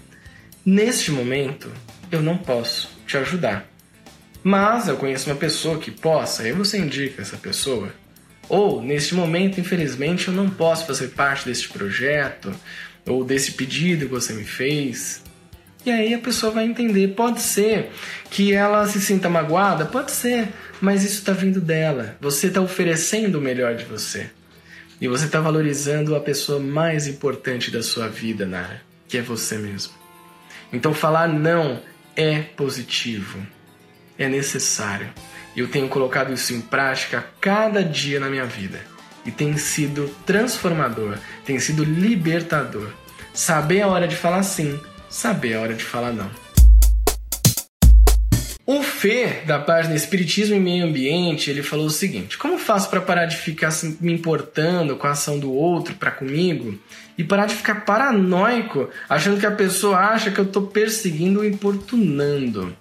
[0.65, 1.71] neste momento
[2.12, 3.69] eu não posso te ajudar.
[4.43, 7.93] Mas eu conheço uma pessoa que possa, aí você indica essa pessoa.
[8.49, 12.53] Ou, neste momento, infelizmente, eu não posso fazer parte deste projeto
[13.06, 15.21] ou desse pedido que você me fez.
[15.86, 17.10] E aí a pessoa vai entender.
[17.10, 17.91] Pode ser
[18.29, 20.49] que ela se sinta magoada, pode ser,
[20.82, 22.17] mas isso está vindo dela.
[22.19, 24.29] Você está oferecendo o melhor de você.
[25.03, 29.57] E você está valorizando a pessoa mais importante da sua vida, Nara, que é você
[29.57, 29.91] mesmo.
[30.71, 31.81] Então falar não
[32.15, 33.45] é positivo
[34.17, 35.09] é necessário.
[35.57, 38.79] Eu tenho colocado isso em prática cada dia na minha vida
[39.25, 42.89] e tem sido transformador, tem sido libertador.
[43.33, 46.31] Saber a hora de falar sim, saber a hora de falar não.
[48.65, 53.02] O Fê, da página Espiritismo e Meio Ambiente, ele falou o seguinte: Como faço para
[53.02, 56.80] parar de ficar me importando com a ação do outro para comigo
[57.17, 61.45] e parar de ficar paranoico, achando que a pessoa acha que eu estou perseguindo ou
[61.45, 62.73] importunando?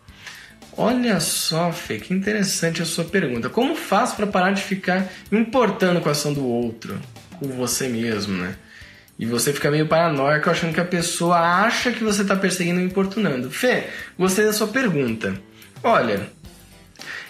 [0.76, 3.50] Olha só, Fê, que interessante a sua pergunta.
[3.50, 6.96] Como faço para parar de ficar importando com a ação do outro,
[7.40, 8.54] com você mesmo, né?
[9.18, 12.86] E você fica meio paranoico achando que a pessoa acha que você está perseguindo ou
[12.86, 13.50] importunando.
[13.50, 15.34] Fê, gostei da sua pergunta.
[15.84, 16.30] Olha,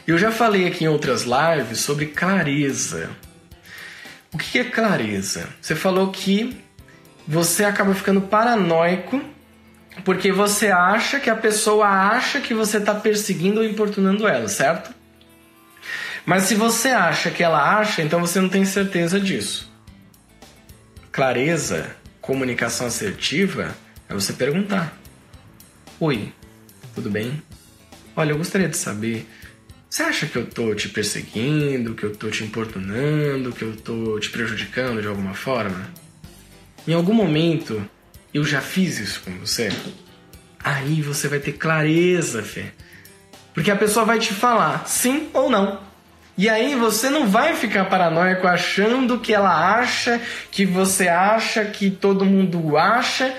[0.07, 3.11] eu já falei aqui em outras lives sobre clareza.
[4.33, 5.49] O que é clareza?
[5.61, 6.57] Você falou que
[7.27, 9.23] você acaba ficando paranoico
[10.05, 14.93] porque você acha que a pessoa acha que você está perseguindo ou importunando ela, certo?
[16.25, 19.71] Mas se você acha que ela acha, então você não tem certeza disso.
[21.11, 23.75] Clareza, comunicação assertiva,
[24.09, 24.97] é você perguntar:
[25.99, 26.33] Oi,
[26.95, 27.43] tudo bem?
[28.15, 29.27] Olha, eu gostaria de saber.
[29.89, 34.19] Você acha que eu tô te perseguindo, que eu tô te importunando, que eu tô
[34.19, 35.91] te prejudicando de alguma forma?
[36.87, 37.83] Em algum momento
[38.35, 39.71] eu já fiz isso com você,
[40.63, 42.73] aí você vai ter clareza, fé.
[43.55, 45.81] Porque a pessoa vai te falar sim ou não.
[46.37, 50.21] E aí você não vai ficar paranoico achando que ela acha,
[50.51, 53.35] que você acha, que todo mundo acha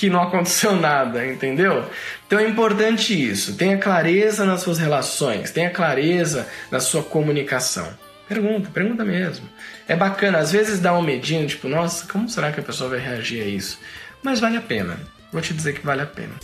[0.00, 1.84] que não aconteceu nada, entendeu?
[2.26, 3.54] Então é importante isso.
[3.54, 7.86] Tenha clareza nas suas relações, tenha clareza na sua comunicação.
[8.26, 9.46] Pergunta, pergunta mesmo.
[9.86, 12.98] É bacana, às vezes dá um medinho, tipo, nossa, como será que a pessoa vai
[12.98, 13.78] reagir a isso?
[14.22, 14.98] mas vale a pena.
[15.32, 16.34] Vou te dizer que vale a pena.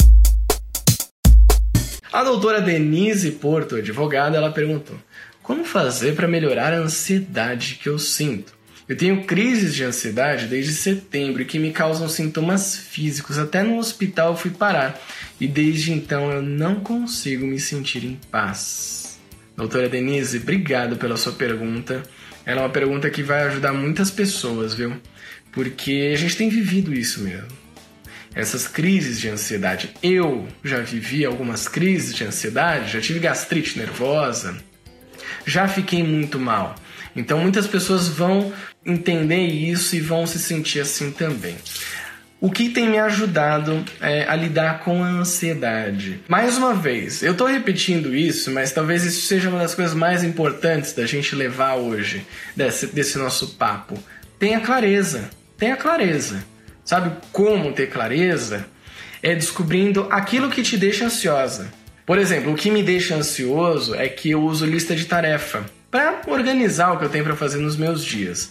[2.12, 4.97] A doutora Denise Porto, advogada, ela perguntou:
[5.42, 8.56] Como fazer para melhorar a ansiedade que eu sinto?
[8.88, 13.37] Eu tenho crises de ansiedade desde setembro que me causam sintomas físicos.
[13.37, 15.01] Até no hospital eu fui parar
[15.41, 19.18] e desde então eu não consigo me sentir em paz.
[19.57, 22.03] Doutora Denise, obrigado pela sua pergunta.
[22.45, 24.93] Ela é uma pergunta que vai ajudar muitas pessoas, viu?
[25.51, 27.66] Porque a gente tem vivido isso mesmo
[28.37, 29.91] essas crises de ansiedade.
[30.03, 34.59] Eu já vivi algumas crises de ansiedade, já tive gastrite nervosa,
[35.47, 36.74] já fiquei muito mal.
[37.16, 38.53] Então muitas pessoas vão
[38.87, 41.57] entender isso e vão se sentir assim também.
[42.41, 46.20] O que tem me ajudado é, a lidar com a ansiedade?
[46.28, 50.22] Mais uma vez, eu estou repetindo isso, mas talvez isso seja uma das coisas mais
[50.22, 53.99] importantes da gente levar hoje, desse, desse nosso papo.
[54.39, 56.45] Tenha clareza, tenha clareza.
[56.84, 58.66] Sabe como ter clareza?
[59.26, 61.72] é descobrindo aquilo que te deixa ansiosa.
[62.07, 65.66] Por exemplo, o que me deixa ansioso é que eu uso lista de tarefa
[65.97, 68.51] para organizar o que eu tenho para fazer nos meus dias.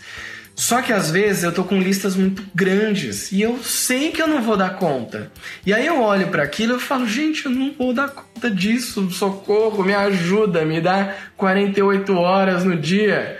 [0.55, 4.27] Só que às vezes eu tô com listas muito grandes e eu sei que eu
[4.27, 5.29] não vou dar conta.
[5.65, 9.11] E aí eu olho para aquilo e falo, gente, eu não vou dar conta disso,
[9.11, 13.37] socorro, me ajuda, me dá 48 horas no dia.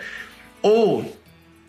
[0.61, 1.17] Ou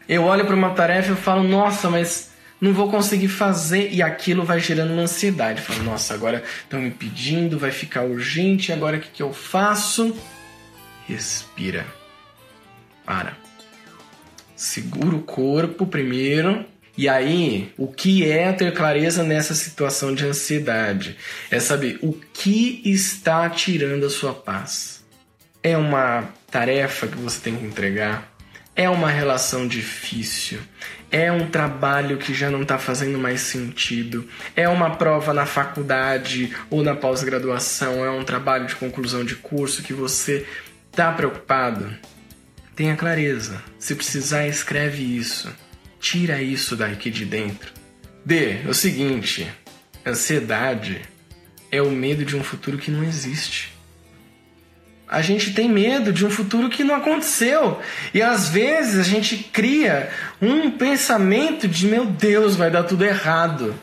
[0.09, 4.45] eu olho para uma tarefa e falo, nossa, mas não vou conseguir fazer e aquilo
[4.45, 5.63] vai gerando uma ansiedade.
[5.63, 10.13] Falo, nossa, agora estão me pedindo, vai ficar urgente, agora o que, que eu faço?
[11.07, 11.87] Respira.
[13.07, 13.47] Para
[14.57, 16.65] segura o corpo primeiro.
[16.97, 21.19] E aí, o que é ter clareza nessa situação de ansiedade?
[21.51, 25.05] É saber o que está tirando a sua paz.
[25.63, 28.33] É uma tarefa que você tem que entregar?
[28.75, 30.59] É uma relação difícil?
[31.11, 34.27] É um trabalho que já não está fazendo mais sentido?
[34.55, 38.05] É uma prova na faculdade ou na pós-graduação?
[38.05, 40.47] É um trabalho de conclusão de curso que você
[40.91, 41.95] está preocupado?
[42.77, 43.63] Tenha clareza.
[43.79, 45.51] Se precisar, escreve isso.
[45.99, 47.73] Tira isso daqui de dentro.
[48.23, 48.61] D.
[48.67, 49.51] É o seguinte:
[50.07, 51.01] ansiedade
[51.73, 53.75] é o medo de um futuro que não existe.
[55.09, 57.81] A gente tem medo de um futuro que não aconteceu.
[58.13, 60.11] E às vezes a gente cria
[60.43, 63.75] um pensamento de meu Deus, vai dar tudo errado.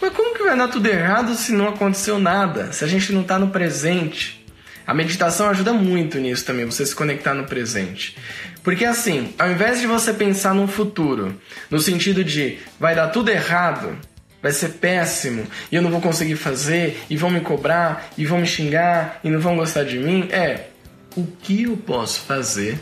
[0.00, 2.72] Mas como que vai dar tudo errado se não aconteceu nada?
[2.72, 4.46] Se a gente não está no presente?
[4.88, 8.16] A meditação ajuda muito nisso também, você se conectar no presente.
[8.64, 11.38] Porque assim, ao invés de você pensar no futuro,
[11.70, 13.98] no sentido de vai dar tudo errado,
[14.42, 18.38] vai ser péssimo e eu não vou conseguir fazer e vão me cobrar e vão
[18.38, 20.68] me xingar e não vão gostar de mim, é
[21.14, 22.80] o que eu posso fazer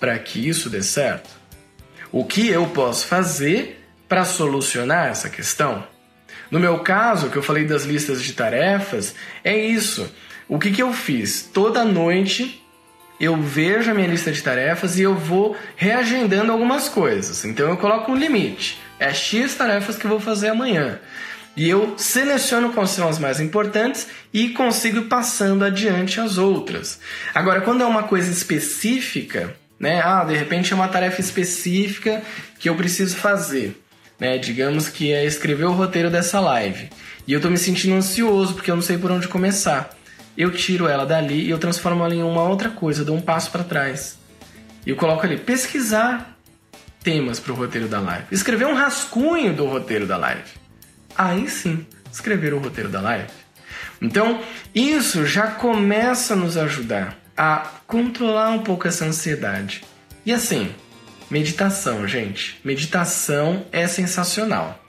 [0.00, 1.30] para que isso dê certo?
[2.10, 5.86] O que eu posso fazer para solucionar essa questão?
[6.50, 10.10] No meu caso, que eu falei das listas de tarefas, é isso.
[10.48, 11.42] O que, que eu fiz?
[11.42, 12.62] Toda noite
[13.18, 17.44] eu vejo a minha lista de tarefas e eu vou reagendando algumas coisas.
[17.44, 18.78] Então eu coloco um limite.
[18.98, 21.00] É X tarefas que eu vou fazer amanhã.
[21.56, 27.00] E eu seleciono quais são as mais importantes e consigo ir passando adiante as outras.
[27.34, 30.00] Agora, quando é uma coisa específica, né?
[30.04, 32.22] Ah, de repente é uma tarefa específica
[32.58, 33.82] que eu preciso fazer.
[34.20, 34.38] Né?
[34.38, 36.90] Digamos que é escrever o roteiro dessa live.
[37.26, 39.96] E eu estou me sentindo ansioso porque eu não sei por onde começar
[40.36, 43.50] eu tiro ela dali e eu transformo ela em uma outra coisa, dou um passo
[43.50, 44.18] para trás.
[44.84, 46.36] E eu coloco ali pesquisar
[47.02, 50.50] temas para o roteiro da live, escrever um rascunho do roteiro da live.
[51.16, 53.28] Aí sim, escrever o roteiro da live.
[54.00, 54.40] Então,
[54.74, 59.84] isso já começa a nos ajudar a controlar um pouco essa ansiedade.
[60.24, 60.74] E assim,
[61.30, 62.58] meditação, gente.
[62.64, 64.82] Meditação é sensacional.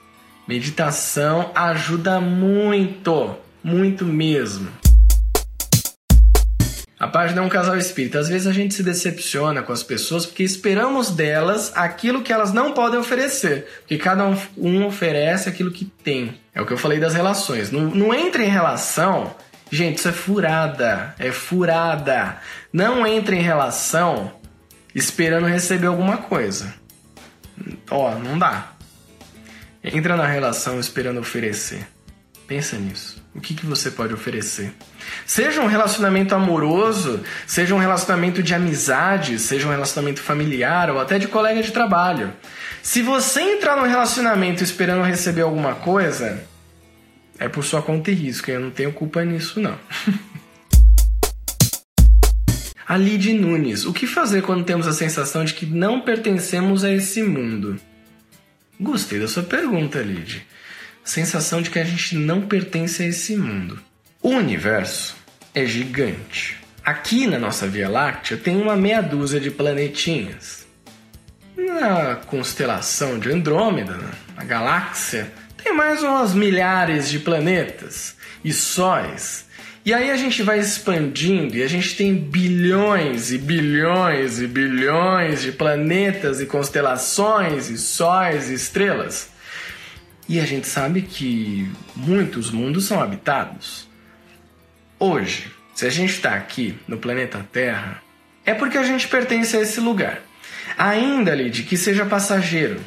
[0.46, 4.70] Meditação ajuda muito, muito mesmo.
[6.98, 8.18] A página é um casal espírita.
[8.18, 12.52] Às vezes a gente se decepciona com as pessoas porque esperamos delas aquilo que elas
[12.52, 13.68] não podem oferecer.
[13.80, 14.24] Porque cada
[14.56, 16.40] um, oferece aquilo que tem.
[16.52, 17.70] É o que eu falei das relações.
[17.70, 18.12] Não, não
[18.44, 19.34] em relação.
[19.70, 21.14] Gente, isso é furada.
[21.20, 22.38] É furada.
[22.72, 24.32] Não entre em relação
[24.92, 26.74] esperando receber alguma coisa.
[27.90, 28.72] Ó, não dá.
[29.84, 31.86] Entra na relação esperando oferecer.
[32.48, 33.22] Pensa nisso.
[33.34, 34.72] O que, que você pode oferecer?
[35.26, 41.18] Seja um relacionamento amoroso, seja um relacionamento de amizade, seja um relacionamento familiar ou até
[41.18, 42.32] de colega de trabalho.
[42.82, 46.42] Se você entrar num relacionamento esperando receber alguma coisa,
[47.38, 48.50] é por sua conta e risco.
[48.50, 49.78] Eu não tenho culpa nisso, não.
[52.88, 53.84] a Lid Nunes.
[53.84, 57.78] O que fazer quando temos a sensação de que não pertencemos a esse mundo?
[58.80, 60.46] Gostei da sua pergunta, Lid
[61.08, 63.80] sensação de que a gente não pertence a esse mundo.
[64.22, 65.16] O universo
[65.54, 66.58] é gigante.
[66.84, 70.66] Aqui na nossa Via Láctea tem uma meia dúzia de planetinhas.
[71.56, 73.98] Na constelação de Andrômeda,
[74.36, 75.32] na galáxia,
[75.62, 79.46] tem mais umas milhares de planetas e sóis.
[79.84, 85.40] E aí a gente vai expandindo e a gente tem bilhões e bilhões e bilhões
[85.40, 89.37] de planetas e constelações e sóis e estrelas.
[90.28, 93.88] E a gente sabe que muitos mundos são habitados.
[94.98, 98.02] Hoje, se a gente está aqui no planeta Terra,
[98.44, 100.20] é porque a gente pertence a esse lugar.
[100.76, 102.80] Ainda, Lid, que seja passageiro.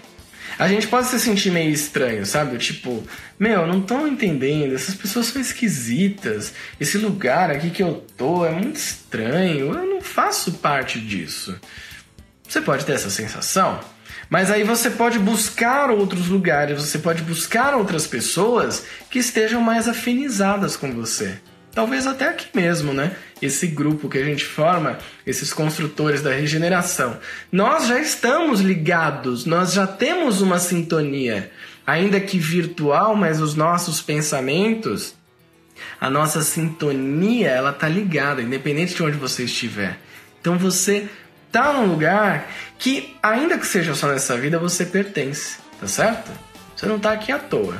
[0.59, 2.57] A gente pode se sentir meio estranho, sabe?
[2.57, 3.03] Tipo,
[3.39, 8.51] meu, não tô entendendo, essas pessoas são esquisitas, esse lugar aqui que eu tô é
[8.51, 11.59] muito estranho, eu não faço parte disso.
[12.47, 13.79] Você pode ter essa sensação,
[14.31, 19.89] Mas aí você pode buscar outros lugares, você pode buscar outras pessoas que estejam mais
[19.89, 21.37] afinizadas com você.
[21.73, 23.13] Talvez até aqui mesmo, né?
[23.41, 27.19] Esse grupo que a gente forma, esses construtores da regeneração.
[27.51, 31.51] Nós já estamos ligados, nós já temos uma sintonia,
[31.85, 35.13] ainda que virtual, mas os nossos pensamentos,
[35.99, 39.99] a nossa sintonia, ela tá ligada, independente de onde você estiver.
[40.39, 41.09] Então você
[41.51, 42.47] tá num lugar
[42.79, 46.31] que, ainda que seja só nessa vida, você pertence, tá certo?
[46.75, 47.75] Você não tá aqui à toa.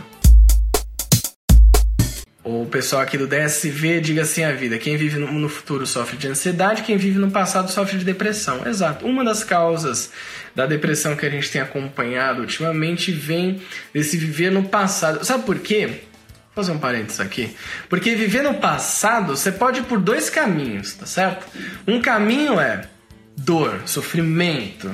[2.44, 6.28] O pessoal aqui do DSV diga assim a vida: quem vive no futuro sofre de
[6.28, 8.68] ansiedade, quem vive no passado sofre de depressão.
[8.68, 9.06] Exato.
[9.06, 10.12] Uma das causas
[10.56, 13.62] da depressão que a gente tem acompanhado ultimamente vem
[13.94, 15.24] desse viver no passado.
[15.24, 15.86] Sabe por quê?
[16.54, 17.56] Vou fazer um parênteses aqui.
[17.88, 21.46] Porque viver no passado, você pode ir por dois caminhos, tá certo?
[21.88, 22.82] Um caminho é
[23.44, 24.90] dor, sofrimento,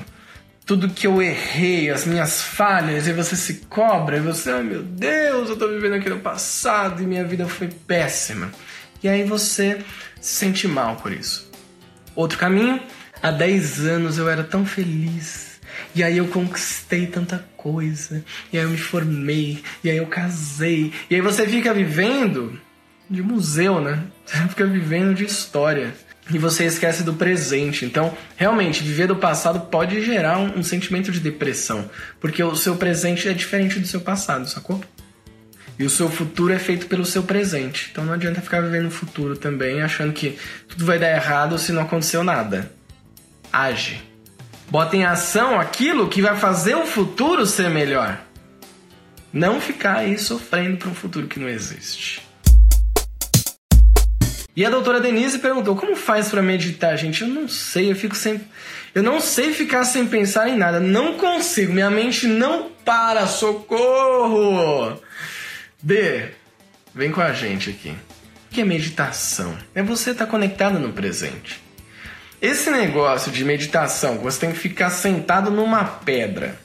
[0.66, 4.84] tudo que eu errei, as minhas falhas, e você se cobra, e você, oh meu
[4.84, 8.52] Deus, eu tô vivendo aqui no passado e minha vida foi péssima.
[9.02, 9.80] E aí você
[10.20, 11.50] se sente mal por isso.
[12.16, 12.82] Outro caminho,
[13.22, 15.60] há 10 anos eu era tão feliz.
[15.96, 18.24] E aí eu conquistei tanta coisa.
[18.52, 19.64] E aí eu me formei.
[19.84, 20.92] E aí eu casei.
[21.10, 22.60] E aí você fica vivendo
[23.10, 24.04] de museu, né?
[24.26, 25.94] Você fica vivendo de história
[26.30, 27.86] e você esquece do presente.
[27.86, 32.76] Então, realmente, viver do passado pode gerar um, um, sentimento de depressão, porque o seu
[32.76, 34.82] presente é diferente do seu passado, sacou?
[35.80, 37.90] E o seu futuro é feito pelo seu presente.
[37.92, 41.72] Então não adianta ficar vivendo o futuro também achando que tudo vai dar errado se
[41.72, 42.72] não aconteceu nada.
[43.54, 44.02] Age.
[44.70, 48.20] Bota em ação aquilo que vai fazer o futuro ser melhor.
[49.32, 52.27] Não ficar aí sofrendo para um futuro que não existe.
[54.58, 57.22] E a doutora Denise perguntou: como faz para meditar, gente?
[57.22, 58.42] Eu não sei, eu fico sem.
[58.96, 60.80] Eu não sei ficar sem pensar em nada.
[60.80, 65.00] Não consigo, minha mente não para, socorro!
[65.82, 66.30] D,
[66.92, 67.92] vem com a gente aqui.
[67.92, 69.56] O que é meditação?
[69.76, 71.62] É você estar tá conectado no presente.
[72.42, 76.58] Esse negócio de meditação, você tem que ficar sentado numa pedra,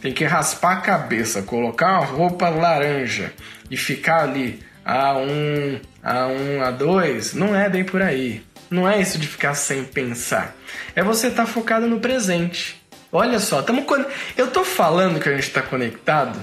[0.00, 3.34] tem que raspar a cabeça, colocar uma roupa laranja
[3.70, 8.42] e ficar ali a1, A1, A2, não é bem por aí.
[8.70, 10.54] Não é isso de ficar sem pensar.
[10.94, 12.82] É você estar tá focado no presente.
[13.10, 14.04] Olha só, tamo con...
[14.36, 16.38] eu tô falando que a gente está conectado.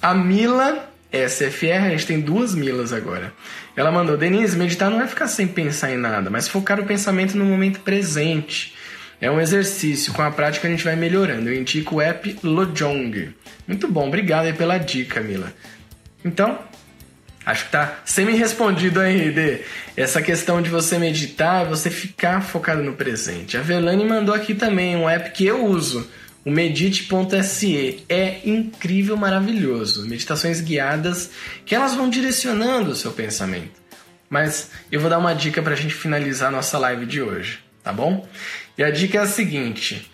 [0.00, 3.32] A Mila SFR, a gente tem duas Milas agora.
[3.76, 7.36] Ela mandou: Denise, meditar não é ficar sem pensar em nada, mas focar o pensamento
[7.36, 8.74] no momento presente.
[9.20, 11.48] É um exercício, com a prática a gente vai melhorando.
[11.48, 13.32] Eu indico o app Lojong.
[13.68, 15.52] Muito bom, obrigado aí pela dica, Mila.
[16.24, 16.58] Então,
[17.44, 19.60] Acho que tá semi-respondido aí, de
[19.96, 23.56] essa questão de você meditar, você ficar focado no presente.
[23.56, 26.08] A Velane mandou aqui também um app que eu uso,
[26.44, 28.04] o medite.se.
[28.08, 30.06] É incrível, maravilhoso.
[30.06, 31.30] Meditações guiadas
[31.66, 33.82] que elas vão direcionando o seu pensamento.
[34.30, 37.58] Mas eu vou dar uma dica para a gente finalizar a nossa live de hoje,
[37.82, 38.26] tá bom?
[38.78, 40.10] E a dica é a seguinte: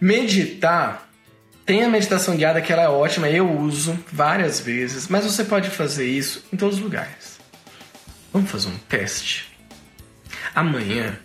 [0.00, 1.08] meditar
[1.66, 5.70] tem a meditação guiada que ela é ótima, eu uso várias vezes, mas você pode
[5.70, 7.38] fazer isso em todos os lugares.
[8.32, 9.52] Vamos fazer um teste.
[10.54, 11.18] Amanhã,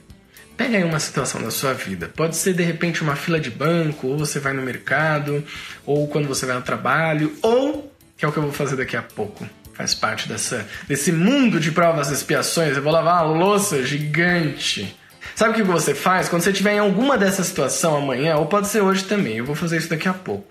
[0.55, 2.07] pega aí uma situação da sua vida.
[2.07, 5.43] Pode ser de repente uma fila de banco, ou você vai no mercado,
[5.85, 8.95] ou quando você vai no trabalho, ou que é o que eu vou fazer daqui
[8.95, 9.47] a pouco.
[9.73, 12.75] Faz parte dessa, desse mundo de provas e expiações.
[12.75, 14.95] Eu vou lavar uma louça gigante
[15.35, 16.27] Sabe o que você faz?
[16.27, 19.55] Quando você estiver em alguma dessa situação amanhã, ou pode ser hoje também, eu vou
[19.55, 20.47] fazer isso daqui a pouco.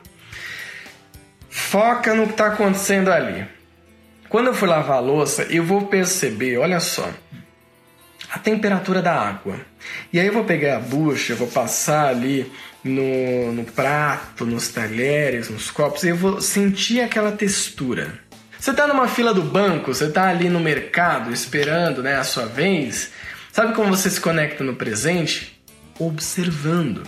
[1.51, 3.47] Foca no que está acontecendo ali.
[4.29, 7.11] Quando eu for lavar a louça, eu vou perceber, olha só,
[8.31, 9.59] a temperatura da água.
[10.13, 12.51] E aí eu vou pegar a bucha, vou passar ali
[12.85, 18.19] no, no prato, nos talheres, nos copos, e eu vou sentir aquela textura.
[18.59, 22.47] Você está numa fila do banco, você está ali no mercado esperando né, a sua
[22.47, 23.13] vez,
[23.59, 25.61] Sabe como você se conecta no presente?
[25.99, 27.03] Observando.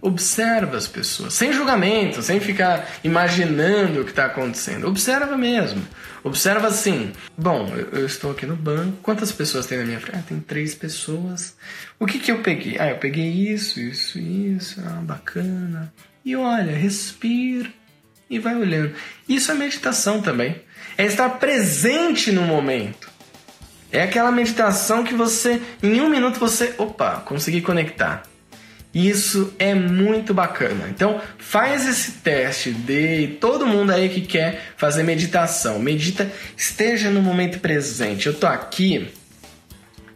[0.00, 4.88] Observa as pessoas, sem julgamento, sem ficar imaginando o que está acontecendo.
[4.88, 5.86] Observa mesmo.
[6.24, 10.18] Observa assim: bom, eu, estou aqui no banco, quantas pessoas tem na minha frente?
[10.18, 11.54] Ah, tem três pessoas.
[11.98, 12.78] O que, que eu peguei?
[12.78, 14.80] Ah, eu peguei isso, isso, isso.
[14.82, 15.92] Ah, bacana.
[16.24, 17.68] E olha, respira
[18.30, 18.94] e vai olhando.
[19.28, 20.56] Isso é meditação também.
[20.96, 23.14] É estar presente no momento.
[23.92, 28.22] É aquela meditação que você, em um minuto, você, opa, consegui conectar.
[28.92, 30.88] Isso é muito bacana.
[30.88, 35.78] Então, faz esse teste de todo mundo aí que quer fazer meditação.
[35.78, 38.26] Medita, esteja no momento presente.
[38.26, 39.12] Eu tô aqui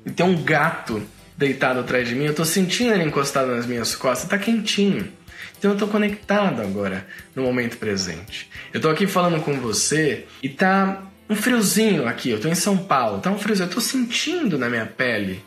[0.05, 1.03] e tem um gato
[1.37, 5.11] deitado atrás de mim, eu tô sentindo ele encostado nas minhas costas, tá quentinho.
[5.59, 8.51] Então eu tô conectado agora no momento presente.
[8.73, 12.77] Eu tô aqui falando com você e tá um friozinho aqui, eu tô em São
[12.77, 15.45] Paulo, tá um friozinho, eu tô sentindo na minha pele.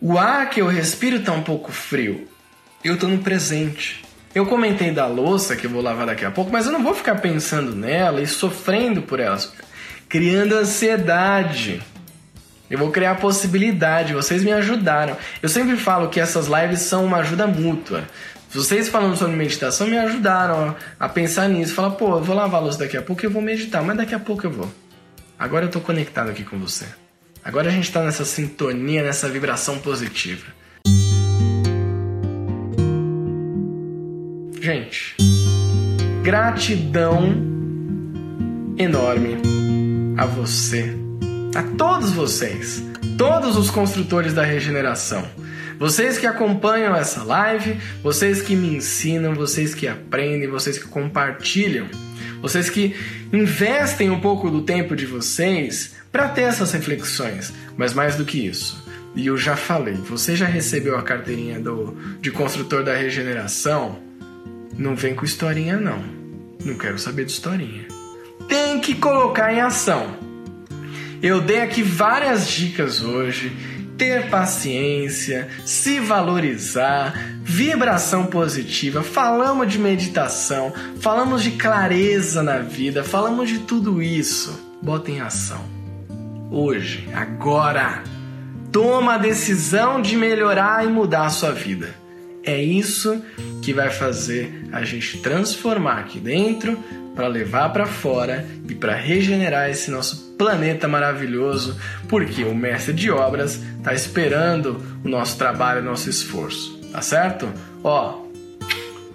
[0.00, 2.28] O ar que eu respiro tá um pouco frio.
[2.84, 4.04] Eu tô no presente.
[4.32, 6.94] Eu comentei da louça que eu vou lavar daqui a pouco, mas eu não vou
[6.94, 9.36] ficar pensando nela e sofrendo por ela,
[10.08, 11.82] criando ansiedade.
[12.70, 15.16] Eu vou criar possibilidade, vocês me ajudaram.
[15.42, 18.04] Eu sempre falo que essas lives são uma ajuda mútua.
[18.50, 21.74] Vocês falando sobre meditação me ajudaram a pensar nisso.
[21.74, 24.14] Falar, pô, eu vou lavar a louça daqui a pouco eu vou meditar, mas daqui
[24.14, 24.72] a pouco eu vou.
[25.38, 26.86] Agora eu tô conectado aqui com você.
[27.44, 30.46] Agora a gente tá nessa sintonia, nessa vibração positiva.
[34.60, 35.14] Gente,
[36.22, 37.34] gratidão
[38.78, 39.36] enorme
[40.16, 40.96] a você,
[41.54, 42.82] a todos vocês,
[43.16, 45.24] todos os construtores da regeneração.
[45.78, 51.86] Vocês que acompanham essa live, vocês que me ensinam, vocês que aprendem, vocês que compartilham,
[52.42, 52.96] vocês que
[53.32, 58.44] investem um pouco do tempo de vocês para ter essas reflexões, mas mais do que
[58.44, 58.84] isso.
[59.14, 63.98] E eu já falei, você já recebeu a carteirinha do, de construtor da regeneração?
[64.76, 66.02] Não vem com historinha, não.
[66.64, 67.86] Não quero saber de historinha.
[68.48, 70.16] Tem que colocar em ação.
[71.22, 73.52] Eu dei aqui várias dicas hoje.
[73.98, 83.50] Ter paciência, se valorizar, vibração positiva, falamos de meditação, falamos de clareza na vida, falamos
[83.50, 84.66] de tudo isso.
[84.80, 85.62] Bota em ação.
[86.50, 88.04] Hoje, agora,
[88.70, 91.92] toma a decisão de melhorar e mudar a sua vida.
[92.44, 93.20] É isso
[93.60, 96.78] que vai fazer a gente transformar aqui dentro
[97.18, 101.76] para levar para fora e para regenerar esse nosso planeta maravilhoso,
[102.08, 107.52] porque o mestre de obras está esperando o nosso trabalho, o nosso esforço, tá certo?
[107.82, 108.22] Ó,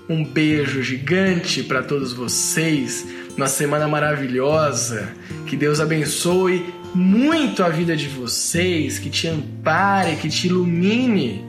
[0.09, 5.07] um beijo gigante para todos vocês, uma semana maravilhosa,
[5.47, 11.41] que Deus abençoe muito a vida de vocês, que te ampare, que te ilumine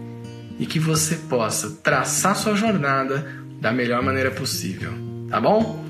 [0.57, 3.27] e que você possa traçar sua jornada
[3.61, 4.93] da melhor maneira possível,
[5.29, 5.84] tá bom?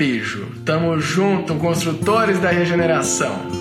[0.00, 0.46] Beijo.
[0.64, 3.59] Tamo junto, construtores da regeneração.